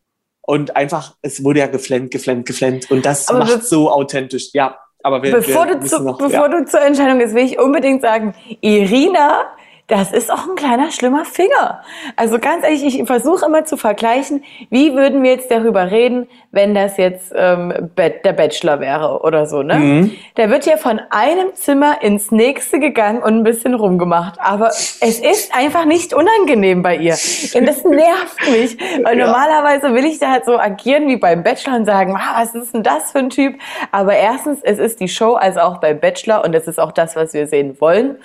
Und 0.47 0.77
einfach, 0.77 1.17
es 1.23 1.43
wurde 1.43 1.61
ja 1.61 1.67
geflennt, 1.67 2.11
geflennt, 2.11 2.47
geflennt. 2.47 2.91
Und 2.91 3.07
das 3.07 3.29
aber 3.29 3.41
macht 3.41 3.65
so 3.65 3.91
authentisch. 3.91 4.51
Ja, 4.53 4.79
aber 5.03 5.23
wir, 5.23 5.33
bevor, 5.33 5.67
wir 5.67 5.77
du, 5.77 5.87
zu, 5.87 6.03
noch, 6.03 6.19
bevor 6.19 6.49
ja. 6.51 6.61
du 6.61 6.67
zur 6.67 6.83
Entscheidung 6.83 7.19
gehst, 7.19 7.35
will 7.35 7.45
ich 7.45 7.59
unbedingt 7.59 8.03
sagen, 8.03 8.35
Irina 8.61 9.55
das 9.87 10.13
ist 10.13 10.33
auch 10.33 10.49
ein 10.49 10.55
kleiner 10.55 10.91
schlimmer 10.91 11.27
Finger. 11.27 11.83
Also 12.17 12.39
ganz 12.39 12.65
ehrlich, 12.65 12.85
ich 12.85 13.07
versuche 13.07 13.45
immer 13.45 13.67
zu 13.67 13.77
vergleichen, 13.77 14.43
wie 14.71 14.95
würden 14.95 15.23
wir 15.23 15.33
jetzt 15.33 15.51
darüber 15.51 15.91
reden, 15.91 16.27
wenn 16.53 16.75
das 16.75 16.97
jetzt 16.97 17.33
ähm, 17.37 17.91
der 17.99 18.33
Bachelor 18.33 18.81
wäre 18.81 19.21
oder 19.21 19.47
so. 19.47 19.63
Ne? 19.63 19.75
Mhm. 19.75 20.11
Der 20.39 20.49
wird 20.49 20.65
ja 20.65 20.79
von 20.79 21.01
einem 21.11 21.55
Zimmer 21.55 22.01
ins 22.01 22.31
nächste 22.31 22.79
gegangen 22.79 23.23
und 23.23 23.37
ein 23.37 23.43
bisschen 23.43 23.75
rumgemacht. 23.75 24.41
Aber 24.41 24.69
es 24.69 25.01
ist 25.01 25.55
einfach 25.55 25.85
nicht 25.85 26.15
unangenehm 26.15 26.83
bei 26.83 26.97
ihr. 26.97 27.17
Und 27.55 27.67
das 27.67 27.85
nervt 27.85 28.51
mich. 28.51 28.79
Weil 29.03 29.19
ja. 29.19 29.27
normalerweise 29.27 29.93
will 29.93 30.07
ich 30.07 30.19
da 30.19 30.31
halt 30.31 30.47
so 30.47 30.59
agieren 30.59 31.09
wie 31.09 31.17
beim 31.17 31.43
Bachelor 31.43 31.77
und 31.77 31.85
sagen, 31.85 32.17
ah, 32.17 32.41
was 32.41 32.55
ist 32.55 32.73
denn 32.73 32.83
das 32.83 33.13
für 33.13 33.19
ein 33.19 33.31
Typ? 33.31 33.57
Aber 33.93 34.15
erstens, 34.15 34.61
es 34.63 34.79
ist 34.79 35.01
die 35.01 35.09
Show, 35.09 35.35
also 35.35 35.61
auch 35.61 35.79
beim 35.79 36.01
Bachelor 36.01 36.43
und 36.43 36.55
es 36.55 36.67
ist 36.69 36.81
auch 36.81 36.93
das, 36.93 37.17
was 37.17 37.35
wir 37.35 37.47
sehen 37.47 37.79
wollen. 37.81 38.17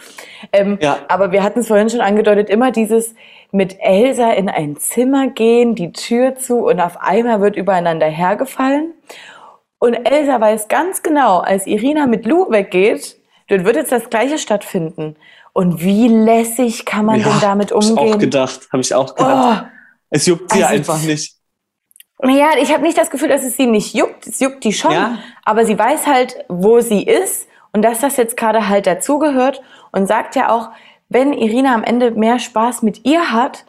Ähm, 0.53 0.77
ja. 0.81 0.99
Aber 1.09 1.31
wir 1.31 1.43
hatten 1.49 1.59
es 1.59 1.67
vorhin 1.67 1.89
schon 1.89 2.01
angedeutet, 2.01 2.49
immer 2.49 2.71
dieses 2.71 3.15
mit 3.51 3.77
Elsa 3.79 4.31
in 4.31 4.49
ein 4.49 4.77
Zimmer 4.77 5.27
gehen, 5.27 5.75
die 5.75 5.91
Tür 5.91 6.35
zu 6.35 6.67
und 6.67 6.79
auf 6.79 7.01
einmal 7.01 7.41
wird 7.41 7.55
übereinander 7.55 8.05
hergefallen. 8.07 8.93
Und 9.79 9.93
Elsa 9.93 10.39
weiß 10.39 10.67
ganz 10.67 11.01
genau, 11.01 11.39
als 11.39 11.65
Irina 11.65 12.05
mit 12.05 12.25
Lou 12.25 12.51
weggeht, 12.51 13.17
dort 13.47 13.65
wird 13.65 13.77
jetzt 13.77 13.91
das 13.91 14.09
Gleiche 14.09 14.37
stattfinden. 14.37 15.15
Und 15.53 15.81
wie 15.81 16.07
lässig 16.07 16.85
kann 16.85 17.05
man 17.05 17.19
ja, 17.19 17.29
denn 17.29 17.39
damit 17.41 17.71
umgehen? 17.71 17.97
Hab 17.97 18.05
ich 18.05 18.13
auch 18.13 18.17
gedacht, 18.19 18.67
habe 18.71 18.81
ich 18.81 18.93
auch 18.93 19.15
gedacht. 19.15 19.65
Oh, 19.65 19.67
es 20.11 20.25
juckt 20.25 20.51
sie 20.51 20.63
also, 20.63 20.75
einfach 20.75 21.01
nicht. 21.01 21.35
Naja, 22.21 22.49
ich 22.61 22.71
habe 22.71 22.83
nicht 22.83 22.97
das 22.97 23.09
Gefühl, 23.09 23.29
dass 23.29 23.43
es 23.43 23.55
sie 23.55 23.65
nicht 23.65 23.95
juckt. 23.95 24.27
Es 24.27 24.39
juckt 24.39 24.63
die 24.63 24.73
schon. 24.73 24.91
Ja. 24.91 25.17
Aber 25.43 25.65
sie 25.65 25.79
weiß 25.79 26.05
halt, 26.05 26.45
wo 26.49 26.81
sie 26.81 27.03
ist 27.03 27.47
und 27.71 27.81
dass 27.81 27.99
das 27.99 28.17
jetzt 28.17 28.35
gerade 28.37 28.67
halt 28.67 28.85
dazugehört 28.87 29.61
und 29.91 30.07
sagt 30.07 30.35
ja 30.35 30.49
auch, 30.49 30.69
wenn 31.09 31.33
Irina 31.33 31.73
am 31.73 31.83
Ende 31.83 32.11
mehr 32.11 32.39
Spaß 32.39 32.83
mit 32.83 33.05
ihr 33.05 33.31
hat, 33.31 33.65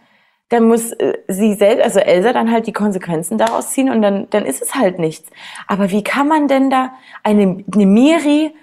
dann 0.51 0.65
muss 0.65 0.93
äh, 0.93 1.15
sie 1.29 1.55
selbst, 1.55 1.83
also 1.83 2.01
Elsa, 2.01 2.33
dann 2.33 2.51
halt 2.51 2.67
die 2.67 2.73
Konsequenzen 2.73 3.39
daraus 3.39 3.71
ziehen 3.71 3.89
und 3.89 4.03
dann, 4.03 4.29
dann 4.31 4.45
ist 4.45 4.61
es 4.63 4.75
halt 4.75 4.99
nichts. 4.99 5.31
Aber 5.67 5.91
wie 5.91 6.05
kann 6.05 6.29
man 6.29 6.49
denn 6.49 6.71
da 6.71 6.93
eine, 7.23 7.65
eine 7.73 7.87
Miri, 7.87 8.55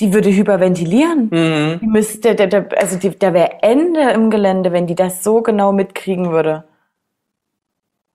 die 0.00 0.12
würde 0.12 0.30
hyperventilieren? 0.30 1.28
Mhm. 1.30 1.80
Die 1.80 1.86
müsste, 1.86 2.34
da, 2.34 2.46
da, 2.46 2.64
also 2.76 2.96
die, 2.96 3.16
da 3.16 3.32
wäre 3.34 3.62
Ende 3.62 4.10
im 4.10 4.30
Gelände, 4.30 4.72
wenn 4.72 4.86
die 4.86 4.94
das 4.94 5.22
so 5.22 5.42
genau 5.42 5.72
mitkriegen 5.72 6.32
würde. 6.32 6.64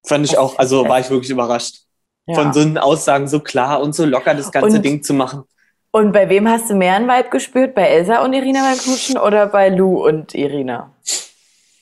Fand 0.03 0.25
ich 0.25 0.37
auch, 0.37 0.57
also 0.57 0.87
war 0.89 0.99
ich 0.99 1.09
wirklich 1.09 1.29
überrascht. 1.29 1.83
Ja. 2.25 2.35
Von 2.35 2.53
so 2.53 2.61
einen 2.61 2.77
Aussagen 2.77 3.27
so 3.27 3.39
klar 3.39 3.81
und 3.81 3.93
so 3.93 4.05
locker 4.05 4.33
das 4.33 4.51
ganze 4.51 4.77
und, 4.77 4.85
Ding 4.85 5.03
zu 5.03 5.13
machen. 5.13 5.43
Und 5.91 6.11
bei 6.11 6.29
wem 6.29 6.47
hast 6.47 6.69
du 6.69 6.75
mehr 6.75 6.95
einen 6.95 7.07
Vibe 7.07 7.29
gespürt? 7.29 7.73
Bei 7.73 7.83
Elsa 7.83 8.23
und 8.23 8.33
Irina 8.33 8.61
beim 8.61 8.77
Knutschen 8.77 9.17
oder 9.17 9.47
bei 9.47 9.69
Lou 9.69 10.05
und 10.05 10.35
Irina? 10.35 10.93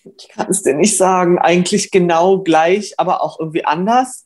Ich 0.04 0.30
kann 0.30 0.48
es 0.50 0.64
dir 0.64 0.74
nicht 0.74 0.96
sagen. 0.96 1.38
Eigentlich 1.40 1.92
genau 1.92 2.40
gleich, 2.40 2.94
aber 2.98 3.22
auch 3.22 3.40
irgendwie 3.40 3.66
anders. 3.66 4.26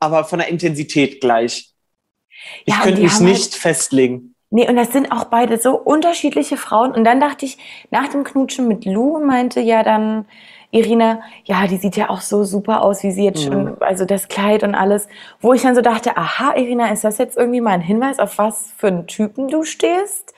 Aber 0.00 0.24
von 0.24 0.38
der 0.38 0.48
Intensität 0.48 1.20
gleich. 1.20 1.72
Ich 2.64 2.74
ja, 2.74 2.80
könnte 2.82 3.02
mich 3.02 3.20
nicht 3.20 3.52
halt, 3.52 3.54
festlegen. 3.54 4.34
Nee, 4.50 4.68
und 4.68 4.76
das 4.76 4.92
sind 4.92 5.12
auch 5.12 5.24
beide 5.24 5.58
so 5.58 5.76
unterschiedliche 5.76 6.56
Frauen. 6.56 6.92
Und 6.92 7.04
dann 7.04 7.20
dachte 7.20 7.44
ich, 7.44 7.58
nach 7.90 8.08
dem 8.08 8.24
Knutschen 8.24 8.66
mit 8.66 8.84
Lou 8.84 9.22
meinte 9.24 9.60
ja 9.60 9.82
dann 9.82 10.26
Irina, 10.74 11.20
ja, 11.44 11.66
die 11.66 11.76
sieht 11.76 11.96
ja 11.96 12.08
auch 12.08 12.22
so 12.22 12.44
super 12.44 12.82
aus, 12.82 13.02
wie 13.02 13.10
sie 13.10 13.24
jetzt 13.24 13.46
mhm. 13.46 13.52
schon, 13.52 13.82
also 13.82 14.06
das 14.06 14.28
Kleid 14.28 14.64
und 14.64 14.74
alles. 14.74 15.06
Wo 15.38 15.52
ich 15.52 15.60
dann 15.60 15.74
so 15.74 15.82
dachte, 15.82 16.16
aha, 16.16 16.54
Irina, 16.56 16.90
ist 16.90 17.04
das 17.04 17.18
jetzt 17.18 17.36
irgendwie 17.36 17.60
mal 17.60 17.72
ein 17.72 17.82
Hinweis, 17.82 18.18
auf 18.18 18.38
was 18.38 18.72
für 18.78 18.86
einen 18.86 19.06
Typen 19.06 19.48
du 19.48 19.64
stehst? 19.64 20.32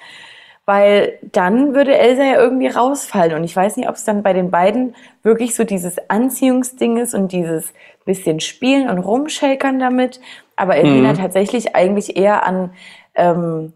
Weil 0.67 1.19
dann 1.23 1.75
würde 1.75 1.97
Elsa 1.97 2.25
ja 2.25 2.35
irgendwie 2.35 2.67
rausfallen. 2.67 3.37
Und 3.37 3.45
ich 3.45 3.55
weiß 3.55 3.77
nicht, 3.77 3.89
ob 3.89 3.95
es 3.95 4.05
dann 4.05 4.25
bei 4.25 4.33
den 4.33 4.51
beiden 4.51 4.97
wirklich 5.23 5.55
so 5.55 5.63
dieses 5.63 5.99
Anziehungsding 6.11 6.97
ist 6.97 7.15
und 7.15 7.31
dieses 7.31 7.73
bisschen 8.05 8.41
Spielen 8.41 8.91
und 8.91 8.99
Rumschäkern 8.99 9.79
damit. 9.79 10.21
Aber 10.57 10.77
Irina 10.77 11.13
mhm. 11.13 11.17
tatsächlich 11.17 11.77
eigentlich 11.77 12.17
eher 12.17 12.45
an 12.45 12.73
ähm, 13.15 13.73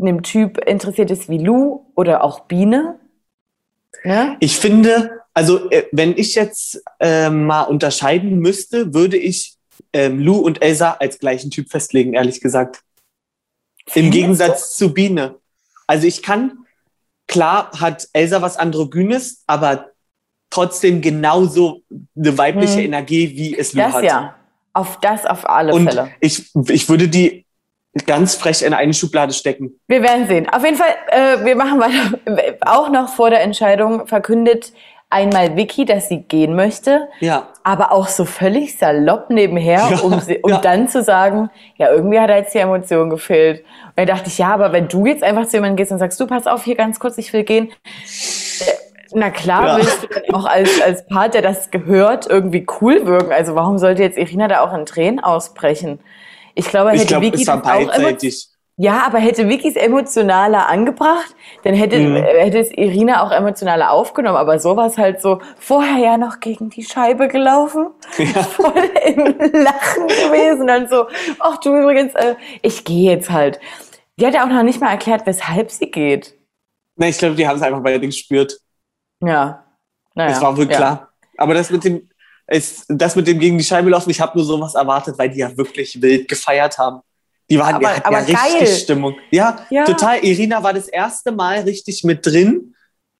einem 0.00 0.24
Typ 0.24 0.58
interessiert 0.58 1.12
ist 1.12 1.28
wie 1.28 1.38
Lou 1.38 1.86
oder 1.94 2.24
auch 2.24 2.40
Biene. 2.40 2.98
Ne? 4.04 4.36
Ich 4.40 4.58
finde, 4.58 5.22
also 5.34 5.70
äh, 5.70 5.84
wenn 5.92 6.16
ich 6.16 6.34
jetzt 6.34 6.82
äh, 7.00 7.30
mal 7.30 7.62
unterscheiden 7.62 8.38
müsste, 8.38 8.94
würde 8.94 9.16
ich 9.16 9.56
ähm, 9.92 10.20
Lou 10.20 10.38
und 10.38 10.62
Elsa 10.62 10.92
als 10.92 11.18
gleichen 11.18 11.50
Typ 11.50 11.70
festlegen, 11.70 12.14
ehrlich 12.14 12.40
gesagt. 12.40 12.82
Im 13.94 14.10
Gegensatz 14.10 14.76
zu 14.76 14.94
Biene. 14.94 15.36
Also 15.86 16.06
ich 16.06 16.22
kann, 16.22 16.66
klar 17.26 17.70
hat 17.78 18.08
Elsa 18.12 18.40
was 18.42 18.56
Androgynes, 18.56 19.42
aber 19.46 19.90
trotzdem 20.50 21.00
genauso 21.00 21.82
eine 22.16 22.38
weibliche 22.38 22.76
hm. 22.76 22.84
Energie, 22.84 23.36
wie 23.36 23.56
es 23.56 23.72
Lou 23.72 23.82
das 23.82 23.94
hat. 23.94 24.04
Ja, 24.04 24.36
auf 24.72 25.00
das 25.00 25.26
auf 25.26 25.48
alle 25.48 25.74
und 25.74 25.84
Fälle. 25.84 26.10
Ich, 26.20 26.50
ich 26.68 26.88
würde 26.88 27.08
die 27.08 27.41
ganz 28.06 28.34
frech 28.34 28.62
in 28.62 28.74
eine 28.74 28.94
Schublade 28.94 29.32
stecken. 29.32 29.78
Wir 29.86 30.02
werden 30.02 30.26
sehen. 30.26 30.48
Auf 30.48 30.64
jeden 30.64 30.76
Fall, 30.76 30.94
äh, 31.08 31.44
wir 31.44 31.56
machen 31.56 31.80
weiter. 31.80 32.56
Auch 32.66 32.90
noch 32.90 33.08
vor 33.08 33.30
der 33.30 33.42
Entscheidung 33.42 34.06
verkündet 34.06 34.72
einmal 35.12 35.56
Vicky, 35.56 35.84
dass 35.84 36.08
sie 36.08 36.22
gehen 36.22 36.56
möchte. 36.56 37.08
Ja. 37.20 37.48
Aber 37.62 37.92
auch 37.92 38.08
so 38.08 38.24
völlig 38.24 38.78
salopp 38.78 39.30
nebenher, 39.30 39.86
ja, 39.90 39.98
um, 40.00 40.18
sie, 40.20 40.38
um 40.38 40.50
ja. 40.50 40.58
dann 40.58 40.88
zu 40.88 41.02
sagen, 41.02 41.50
ja, 41.76 41.90
irgendwie 41.90 42.18
hat 42.18 42.30
er 42.30 42.38
jetzt 42.38 42.54
die 42.54 42.58
Emotion 42.58 43.10
gefehlt. 43.10 43.60
Und 43.60 43.92
dann 43.96 44.06
dachte 44.06 44.28
ich, 44.28 44.38
ja, 44.38 44.52
aber 44.52 44.72
wenn 44.72 44.88
du 44.88 45.06
jetzt 45.06 45.22
einfach 45.22 45.46
zu 45.46 45.58
jemandem 45.58 45.76
gehst 45.76 45.92
und 45.92 45.98
sagst, 45.98 46.18
du 46.18 46.26
pass 46.26 46.46
auf, 46.46 46.64
hier 46.64 46.74
ganz 46.74 46.98
kurz, 46.98 47.18
ich 47.18 47.32
will 47.32 47.44
gehen. 47.44 47.68
Äh, 47.68 48.72
na 49.14 49.30
klar, 49.30 49.66
ja. 49.66 49.76
willst 49.76 50.02
du 50.02 50.06
dann 50.08 50.34
auch 50.34 50.46
als, 50.46 50.80
als 50.80 51.06
Part, 51.06 51.34
der 51.34 51.42
das 51.42 51.70
gehört, 51.70 52.26
irgendwie 52.26 52.66
cool 52.80 53.06
wirken. 53.06 53.32
Also 53.32 53.54
warum 53.54 53.78
sollte 53.78 54.02
jetzt 54.02 54.16
Irina 54.16 54.48
da 54.48 54.62
auch 54.62 54.72
in 54.72 54.86
Tränen 54.86 55.20
ausbrechen? 55.20 56.00
Ich 56.54 56.66
glaube, 56.68 56.90
hätte 56.90 57.02
ich 57.02 57.08
glaub, 57.08 57.22
Vicky 57.22 57.42
es 57.42 57.48
war 57.48 57.62
beidseitig. 57.62 58.48
Ja, 58.76 59.04
aber 59.06 59.18
hätte 59.18 59.48
Vickys 59.48 59.76
emotionaler 59.76 60.68
angebracht, 60.68 61.36
dann 61.62 61.74
hätte, 61.74 61.98
mhm. 61.98 62.16
hätte 62.16 62.58
es 62.58 62.72
Irina 62.72 63.22
auch 63.22 63.30
emotionaler 63.30 63.90
aufgenommen. 63.90 64.38
Aber 64.38 64.58
so 64.58 64.76
war 64.76 64.86
es 64.86 64.96
halt 64.96 65.20
so, 65.20 65.40
vorher 65.58 65.98
ja 65.98 66.16
noch 66.16 66.40
gegen 66.40 66.70
die 66.70 66.82
Scheibe 66.82 67.28
gelaufen, 67.28 67.90
ja. 68.16 68.24
voll 68.42 68.72
im 69.04 69.16
Lachen 69.52 70.08
gewesen. 70.08 70.66
Dann 70.66 70.88
so, 70.88 71.06
ach 71.38 71.58
du 71.58 71.76
übrigens, 71.76 72.14
äh, 72.14 72.34
ich 72.62 72.84
gehe 72.84 73.12
jetzt 73.12 73.30
halt. 73.30 73.60
Die 74.18 74.26
hat 74.26 74.34
ja 74.34 74.44
auch 74.44 74.48
noch 74.48 74.62
nicht 74.62 74.80
mal 74.80 74.90
erklärt, 74.90 75.26
weshalb 75.26 75.70
sie 75.70 75.90
geht. 75.90 76.34
Na, 76.96 77.08
ich 77.08 77.18
glaube, 77.18 77.34
die 77.34 77.46
haben 77.46 77.56
es 77.56 77.62
einfach 77.62 77.82
beide 77.82 78.00
gespürt. 78.00 78.58
Ja. 79.20 79.64
Naja. 80.14 80.30
Das 80.30 80.42
war 80.42 80.56
wohl 80.56 80.70
ja. 80.70 80.76
klar. 80.76 81.12
Aber 81.36 81.54
das 81.54 81.70
mit 81.70 81.84
dem, 81.84 82.08
ist 82.52 82.84
das 82.88 83.16
mit 83.16 83.26
dem 83.26 83.38
gegen 83.38 83.58
die 83.58 83.64
Scheibe 83.64 83.90
laufen, 83.90 84.10
ich 84.10 84.20
habe 84.20 84.36
nur 84.36 84.44
sowas 84.44 84.74
erwartet, 84.74 85.18
weil 85.18 85.30
die 85.30 85.38
ja 85.38 85.56
wirklich 85.56 86.00
wild 86.00 86.28
gefeiert 86.28 86.78
haben. 86.78 87.00
Die 87.50 87.58
waren 87.58 87.74
aber, 87.74 87.96
ja, 87.96 88.04
aber 88.04 88.20
ja 88.20 88.38
richtig. 88.38 88.82
Stimmung. 88.82 89.16
Ja, 89.30 89.66
ja, 89.70 89.84
total. 89.84 90.24
Irina 90.24 90.62
war 90.62 90.72
das 90.72 90.88
erste 90.88 91.32
Mal 91.32 91.60
richtig 91.60 92.04
mit 92.04 92.24
drin, 92.24 92.74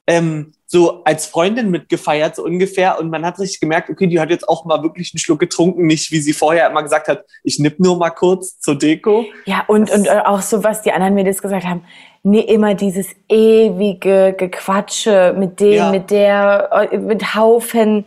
ähm, 0.06 0.52
so 0.66 1.04
als 1.04 1.26
Freundin 1.26 1.70
mitgefeiert, 1.70 2.36
so 2.36 2.44
ungefähr. 2.44 2.98
Und 2.98 3.10
man 3.10 3.26
hat 3.26 3.38
richtig 3.38 3.60
gemerkt, 3.60 3.90
okay, 3.90 4.06
die 4.06 4.18
hat 4.20 4.30
jetzt 4.30 4.48
auch 4.48 4.64
mal 4.64 4.82
wirklich 4.82 5.12
einen 5.12 5.18
Schluck 5.18 5.40
getrunken, 5.40 5.86
nicht 5.86 6.10
wie 6.12 6.20
sie 6.20 6.32
vorher 6.32 6.70
immer 6.70 6.82
gesagt 6.82 7.08
hat, 7.08 7.24
ich 7.42 7.58
nipp 7.58 7.78
nur 7.78 7.98
mal 7.98 8.10
kurz 8.10 8.58
zur 8.58 8.78
Deko. 8.78 9.26
Ja, 9.44 9.64
und, 9.66 9.90
und 9.90 10.08
auch 10.08 10.40
so, 10.40 10.64
was 10.64 10.82
die 10.82 10.92
anderen 10.92 11.14
Mädels 11.14 11.42
gesagt 11.42 11.66
haben, 11.66 11.84
nee, 12.22 12.40
immer 12.40 12.74
dieses 12.74 13.08
ewige 13.28 14.34
Gequatsche 14.36 15.34
mit 15.38 15.60
dem, 15.60 15.72
ja. 15.72 15.90
mit 15.90 16.10
der, 16.10 16.88
äh, 16.90 16.98
mit 16.98 17.34
Haufen 17.34 18.06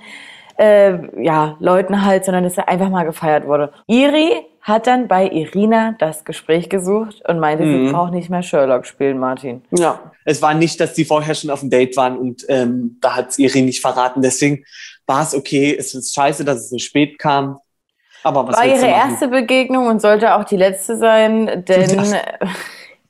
äh, 0.58 1.24
ja, 1.24 1.58
Leuten 1.60 2.06
halt, 2.06 2.26
sondern 2.26 2.44
dass 2.44 2.58
er 2.58 2.70
einfach 2.70 2.90
mal 2.90 3.04
gefeiert 3.04 3.46
wurde. 3.46 3.74
Iri 3.88 4.46
hat 4.62 4.88
dann 4.88 5.08
bei 5.08 5.28
Irina 5.28 5.96
das 6.00 6.26
Gespräch 6.26 6.70
gesucht 6.70 7.22
und 7.28 7.40
meinte, 7.40 7.66
mhm. 7.66 7.88
sie 7.88 7.94
braucht 7.94 8.14
nicht 8.14 8.30
mehr 8.30 8.42
Sherlock 8.42 8.86
spielen, 8.86 9.20
Martin. 9.20 9.62
Ja, 9.72 10.12
es 10.24 10.42
war 10.42 10.54
nicht, 10.54 10.80
dass 10.80 10.94
die 10.94 11.06
vorher 11.06 11.36
schon 11.36 11.50
auf 11.50 11.60
dem 11.60 11.70
Date 11.70 11.96
waren 11.98 12.18
und 12.18 12.46
ähm, 12.50 12.98
da 13.02 13.16
hat 13.16 13.38
Iri 13.38 13.62
nicht 13.62 13.82
verraten. 13.82 14.22
Deswegen 14.22 14.64
war 15.06 15.22
es 15.22 15.36
okay. 15.36 15.76
Es 15.78 15.94
ist 15.94 16.16
scheiße, 16.16 16.46
dass 16.46 16.58
es 16.58 16.70
so 16.70 16.80
spät 16.80 17.20
kam. 17.20 17.60
Aber 18.24 18.48
was 18.48 18.58
war 18.58 18.66
ihre 18.66 18.88
erste 18.88 19.28
Begegnung 19.28 19.86
und 19.86 20.02
sollte 20.02 20.34
auch 20.34 20.46
die 20.46 20.58
letzte 20.58 20.98
sein, 20.98 21.64
denn 21.68 21.90
ja. 21.90 22.22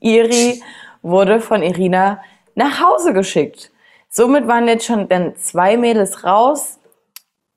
Iri 0.00 0.60
wurde 1.00 1.40
von 1.40 1.62
Irina 1.62 2.20
nach 2.54 2.80
Hause 2.82 3.14
geschickt. 3.14 3.70
Somit 4.10 4.46
waren 4.46 4.68
jetzt 4.68 4.84
schon 4.84 5.08
dann 5.08 5.36
zwei 5.36 5.76
Mädels 5.76 6.24
raus 6.24 6.75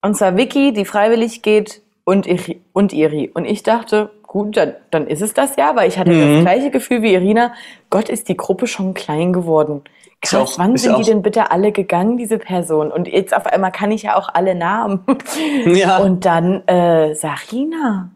und 0.01 0.15
zwar 0.15 0.37
Vicky, 0.37 0.73
die 0.73 0.85
freiwillig 0.85 1.41
geht, 1.41 1.81
und, 2.09 2.25
Iri, 2.25 2.61
und 2.73 2.91
Iri. 2.91 3.29
Und 3.31 3.45
ich 3.45 3.61
dachte, 3.61 4.09
gut, 4.23 4.57
dann, 4.57 4.73
dann 4.89 5.05
ist 5.05 5.21
es 5.21 5.35
das 5.35 5.55
ja, 5.57 5.75
weil 5.75 5.87
ich 5.87 5.99
hatte 5.99 6.11
mhm. 6.11 6.35
das 6.35 6.41
gleiche 6.41 6.71
Gefühl 6.71 7.03
wie 7.03 7.13
Irina. 7.13 7.53
Gott, 7.91 8.09
ist 8.09 8.29
die 8.29 8.37
Gruppe 8.37 8.65
schon 8.65 8.95
klein 8.95 9.31
geworden. 9.31 9.83
Krass, 10.21 10.57
wann 10.57 10.75
sind 10.75 10.97
die 10.97 11.03
denn 11.03 11.21
bitte 11.21 11.51
alle 11.51 11.71
gegangen, 11.71 12.17
diese 12.17 12.39
Person? 12.39 12.91
Und 12.91 13.07
jetzt 13.07 13.33
auf 13.33 13.45
einmal 13.45 13.71
kann 13.71 13.91
ich 13.91 14.03
ja 14.03 14.17
auch 14.17 14.29
alle 14.33 14.55
Namen. 14.55 15.01
Ja. 15.65 15.97
Und 15.99 16.25
dann 16.25 16.67
äh, 16.67 17.13
Sarina. 17.13 18.11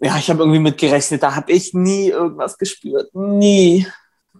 Ja, 0.00 0.16
ich 0.16 0.30
habe 0.30 0.40
irgendwie 0.40 0.58
mit 0.58 0.78
gerechnet. 0.78 1.22
Da 1.22 1.36
habe 1.36 1.52
ich 1.52 1.74
nie 1.74 2.08
irgendwas 2.08 2.56
gespürt. 2.56 3.14
Nie. 3.14 3.86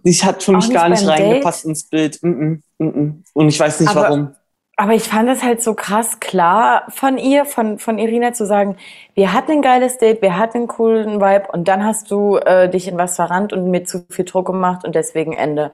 Ich 0.03 0.25
hat 0.25 0.41
für 0.41 0.53
mich 0.53 0.71
gar 0.71 0.89
nicht 0.89 1.05
reingepasst 1.05 1.63
Date? 1.63 1.69
ins 1.69 1.83
Bild. 1.87 2.23
Mm 2.23 2.27
-mm, 2.27 2.83
mm 2.83 3.23
Und 3.33 3.49
ich 3.49 3.59
weiß 3.59 3.81
nicht 3.81 3.89
Aber 3.89 4.01
warum. 4.01 4.35
Aber 4.79 4.93
ich 4.93 5.09
fand 5.09 5.27
es 5.27 5.43
halt 5.43 5.61
so 5.61 5.73
krass 5.73 6.21
klar 6.21 6.83
von 6.87 7.17
ihr, 7.17 7.43
von, 7.43 7.79
von 7.79 7.99
Irina 7.99 8.31
zu 8.31 8.45
sagen, 8.45 8.77
wir 9.13 9.33
hatten 9.33 9.51
ein 9.51 9.61
geiles 9.61 9.97
Date, 9.97 10.21
wir 10.21 10.37
hatten 10.37 10.59
einen 10.59 10.67
coolen 10.67 11.19
Vibe 11.19 11.51
und 11.51 11.67
dann 11.67 11.83
hast 11.83 12.09
du 12.11 12.37
äh, 12.37 12.69
dich 12.69 12.87
in 12.87 12.97
was 12.97 13.17
verrannt 13.17 13.51
und 13.51 13.69
mir 13.69 13.83
zu 13.83 14.05
viel 14.09 14.23
Druck 14.23 14.45
gemacht 14.45 14.85
und 14.85 14.95
deswegen 14.95 15.33
Ende. 15.33 15.73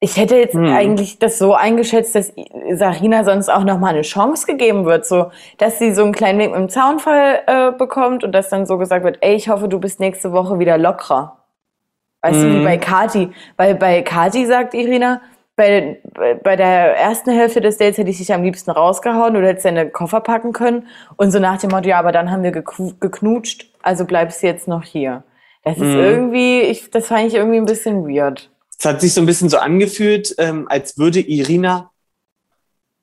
Ich 0.00 0.16
hätte 0.16 0.36
jetzt 0.36 0.54
hm. 0.54 0.64
eigentlich 0.64 1.18
das 1.18 1.36
so 1.36 1.52
eingeschätzt, 1.52 2.14
dass 2.14 2.32
Sarina 2.72 3.22
sonst 3.22 3.50
auch 3.50 3.64
nochmal 3.64 3.92
eine 3.92 4.00
Chance 4.00 4.46
gegeben 4.46 4.86
wird, 4.86 5.04
so, 5.04 5.30
dass 5.58 5.78
sie 5.78 5.92
so 5.92 6.02
einen 6.02 6.12
kleinen 6.12 6.38
Weg 6.38 6.52
mit 6.52 6.58
dem 6.58 6.70
Zaunfall 6.70 7.42
äh, 7.46 7.72
bekommt 7.72 8.24
und 8.24 8.32
dass 8.32 8.48
dann 8.48 8.64
so 8.64 8.78
gesagt 8.78 9.04
wird, 9.04 9.18
ey, 9.20 9.34
ich 9.34 9.50
hoffe, 9.50 9.68
du 9.68 9.78
bist 9.78 10.00
nächste 10.00 10.32
Woche 10.32 10.58
wieder 10.58 10.78
lockerer. 10.78 11.36
Weißt 12.22 12.36
hm. 12.36 12.44
du, 12.44 12.50
wie 12.50 12.58
hm. 12.60 12.64
bei 12.64 12.78
Kati. 12.78 13.30
Weil 13.58 13.74
bei 13.74 14.00
Kati 14.00 14.46
sagt 14.46 14.72
Irina, 14.72 15.20
bei, 15.60 16.34
bei 16.42 16.56
der 16.56 16.96
ersten 16.96 17.32
Hälfte 17.32 17.60
des 17.60 17.76
Dates 17.76 17.98
hätte 17.98 18.08
ich 18.08 18.16
dich 18.16 18.32
am 18.32 18.42
liebsten 18.42 18.70
rausgehauen 18.70 19.36
oder 19.36 19.48
hättest 19.48 19.66
deine 19.66 19.90
Koffer 19.90 20.20
packen 20.20 20.54
können. 20.54 20.86
Und 21.16 21.32
so 21.32 21.38
nach 21.38 21.58
dem 21.58 21.68
Motto, 21.68 21.86
ja, 21.86 21.98
aber 21.98 22.12
dann 22.12 22.30
haben 22.30 22.42
wir 22.42 22.50
geknutscht, 22.50 23.70
also 23.82 24.06
bleibst 24.06 24.42
du 24.42 24.46
jetzt 24.46 24.68
noch 24.68 24.84
hier. 24.84 25.22
Das 25.62 25.76
ist 25.76 25.82
mhm. 25.82 25.98
irgendwie, 25.98 26.60
ich, 26.62 26.88
das 26.88 27.08
fand 27.08 27.26
ich 27.26 27.34
irgendwie 27.34 27.58
ein 27.58 27.66
bisschen 27.66 28.08
weird. 28.08 28.50
Es 28.78 28.86
hat 28.86 29.02
sich 29.02 29.12
so 29.12 29.20
ein 29.20 29.26
bisschen 29.26 29.50
so 29.50 29.58
angefühlt, 29.58 30.34
ähm, 30.38 30.66
als 30.70 30.96
würde 30.96 31.20
Irina 31.20 31.90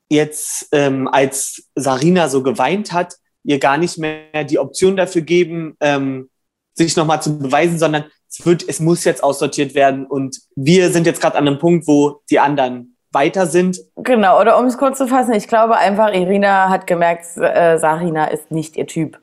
jetzt, 0.09 0.69
ähm, 0.71 1.07
als 1.07 1.69
Sarina 1.75 2.27
so 2.27 2.41
geweint 2.41 2.91
hat, 2.91 3.17
ihr 3.43 3.59
gar 3.59 3.77
nicht 3.77 3.99
mehr 3.99 4.43
die 4.45 4.57
Option 4.57 4.97
dafür 4.97 5.21
geben, 5.21 5.77
ähm, 5.79 6.29
sich 6.77 6.95
nochmal 6.95 7.21
zu 7.21 7.37
beweisen, 7.37 7.79
sondern 7.79 8.05
es 8.29 8.45
wird, 8.45 8.67
es 8.67 8.79
muss 8.79 9.03
jetzt 9.03 9.23
aussortiert 9.23 9.73
werden 9.75 10.05
und 10.05 10.39
wir 10.55 10.91
sind 10.91 11.07
jetzt 11.07 11.21
gerade 11.21 11.37
an 11.37 11.47
einem 11.47 11.59
Punkt, 11.59 11.87
wo 11.87 12.21
die 12.29 12.39
anderen 12.39 12.97
weiter 13.11 13.47
sind. 13.47 13.79
Genau, 13.95 14.39
oder 14.39 14.59
um 14.59 14.65
es 14.65 14.77
kurz 14.77 14.97
zu 14.97 15.07
fassen, 15.07 15.33
ich 15.33 15.47
glaube 15.47 15.77
einfach, 15.77 16.13
Irina 16.13 16.69
hat 16.69 16.87
gemerkt, 16.87 17.25
äh, 17.37 17.77
Sarina 17.77 18.25
ist 18.25 18.51
nicht 18.51 18.77
ihr 18.77 18.87
Typ. 18.87 19.19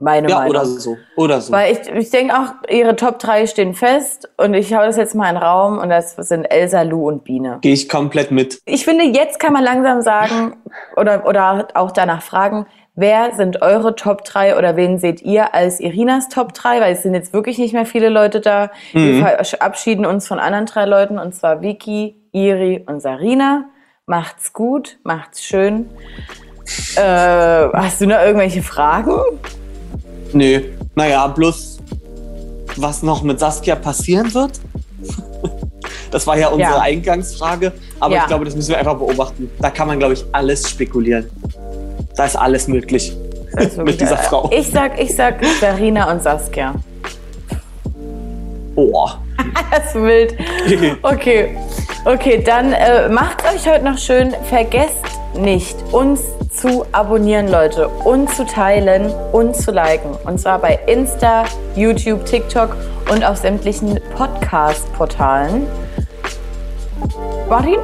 Meine 0.00 0.28
ja, 0.28 0.38
Meinung. 0.38 0.50
Oder 0.50 0.66
so. 0.66 0.96
Oder 1.16 1.40
so. 1.40 1.52
Weil 1.52 1.72
ich, 1.72 1.88
ich 1.88 2.10
denke 2.10 2.34
auch, 2.34 2.68
ihre 2.68 2.96
Top 2.96 3.20
3 3.20 3.46
stehen 3.46 3.74
fest 3.74 4.28
und 4.36 4.52
ich 4.52 4.74
hau 4.74 4.80
das 4.80 4.96
jetzt 4.96 5.14
mal 5.14 5.28
in 5.28 5.36
den 5.36 5.42
Raum 5.42 5.78
und 5.78 5.88
das 5.88 6.16
sind 6.16 6.44
Elsa, 6.44 6.82
Lou 6.82 7.08
und 7.08 7.24
Biene. 7.24 7.58
Gehe 7.62 7.72
ich 7.72 7.88
komplett 7.88 8.30
mit. 8.32 8.60
Ich 8.66 8.84
finde, 8.84 9.04
jetzt 9.04 9.38
kann 9.38 9.52
man 9.52 9.62
langsam 9.62 10.02
sagen 10.02 10.56
oder, 10.96 11.26
oder 11.26 11.68
auch 11.74 11.92
danach 11.92 12.22
fragen, 12.22 12.66
Wer 12.96 13.34
sind 13.34 13.60
eure 13.60 13.96
Top 13.96 14.24
3 14.24 14.56
oder 14.56 14.76
wen 14.76 15.00
seht 15.00 15.20
ihr 15.22 15.52
als 15.52 15.80
Irinas 15.80 16.28
Top 16.28 16.54
3? 16.54 16.80
Weil 16.80 16.92
es 16.92 17.02
sind 17.02 17.14
jetzt 17.14 17.32
wirklich 17.32 17.58
nicht 17.58 17.74
mehr 17.74 17.86
viele 17.86 18.08
Leute 18.08 18.40
da. 18.40 18.70
Mhm. 18.92 19.24
Wir 19.24 19.44
verabschieden 19.44 20.06
uns 20.06 20.28
von 20.28 20.38
anderen 20.38 20.66
drei 20.66 20.84
Leuten 20.84 21.18
und 21.18 21.34
zwar 21.34 21.60
Vicky, 21.60 22.14
Iri 22.30 22.84
und 22.86 23.00
Sarina. 23.00 23.64
Macht's 24.06 24.52
gut, 24.52 24.98
macht's 25.02 25.42
schön. 25.42 25.90
Äh, 26.94 27.00
hast 27.72 28.00
du 28.00 28.06
noch 28.06 28.20
irgendwelche 28.20 28.62
Fragen? 28.62 29.18
Nö. 30.32 30.60
Naja, 30.94 31.26
bloß 31.26 31.78
was 32.76 33.02
noch 33.02 33.22
mit 33.22 33.40
Saskia 33.40 33.74
passieren 33.74 34.32
wird. 34.34 34.60
Das 36.10 36.28
war 36.28 36.38
ja 36.38 36.46
unsere 36.46 36.74
ja. 36.74 36.80
Eingangsfrage. 36.80 37.72
Aber 37.98 38.14
ja. 38.14 38.20
ich 38.20 38.28
glaube, 38.28 38.44
das 38.44 38.54
müssen 38.54 38.68
wir 38.68 38.78
einfach 38.78 38.94
beobachten. 38.94 39.50
Da 39.58 39.68
kann 39.70 39.88
man, 39.88 39.98
glaube 39.98 40.14
ich, 40.14 40.24
alles 40.30 40.70
spekulieren. 40.70 41.28
Da 42.16 42.26
ist 42.26 42.36
alles 42.36 42.68
möglich 42.68 43.16
ist 43.60 43.78
mit 43.84 44.00
dieser 44.00 44.16
Frau. 44.16 44.50
Ich 44.52 44.68
sag, 44.70 45.00
ich 45.00 45.14
sag 45.14 45.44
Sarina 45.60 46.10
und 46.10 46.22
Saskia. 46.22 46.74
Boah. 48.74 49.20
das 49.70 49.86
ist 49.86 49.94
wild. 49.94 50.34
Okay. 51.02 51.56
Okay, 52.04 52.42
dann 52.44 52.72
äh, 52.72 53.08
macht 53.08 53.42
euch 53.44 53.66
heute 53.66 53.84
noch 53.84 53.96
schön. 53.96 54.34
Vergesst 54.48 55.04
nicht, 55.38 55.76
uns 55.90 56.20
zu 56.50 56.84
abonnieren, 56.92 57.48
Leute, 57.48 57.88
und 57.88 58.30
zu 58.30 58.44
teilen 58.44 59.12
und 59.32 59.56
zu 59.56 59.70
liken. 59.70 60.10
Und 60.24 60.38
zwar 60.38 60.58
bei 60.58 60.78
Insta, 60.86 61.44
YouTube, 61.74 62.24
TikTok 62.26 62.76
und 63.10 63.24
auf 63.24 63.38
sämtlichen 63.38 63.98
Podcast-Portalen. 64.16 65.66
Martin? 67.48 67.78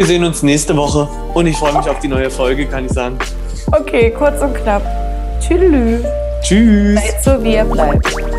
Wir 0.00 0.06
sehen 0.06 0.24
uns 0.24 0.42
nächste 0.42 0.74
Woche 0.78 1.06
und 1.34 1.46
ich 1.46 1.58
freue 1.58 1.74
mich 1.74 1.86
auf 1.86 1.98
die 1.98 2.08
neue 2.08 2.30
Folge, 2.30 2.64
kann 2.64 2.86
ich 2.86 2.92
sagen. 2.92 3.18
Okay, 3.70 4.10
kurz 4.10 4.40
und 4.40 4.54
knapp. 4.54 4.82
Tschüss. 5.40 6.02
Tschüss. 6.40 6.98
Seid 6.98 7.22
so 7.22 7.44
wie 7.44 7.56
ihr 7.56 7.64
bleibt. 7.64 8.29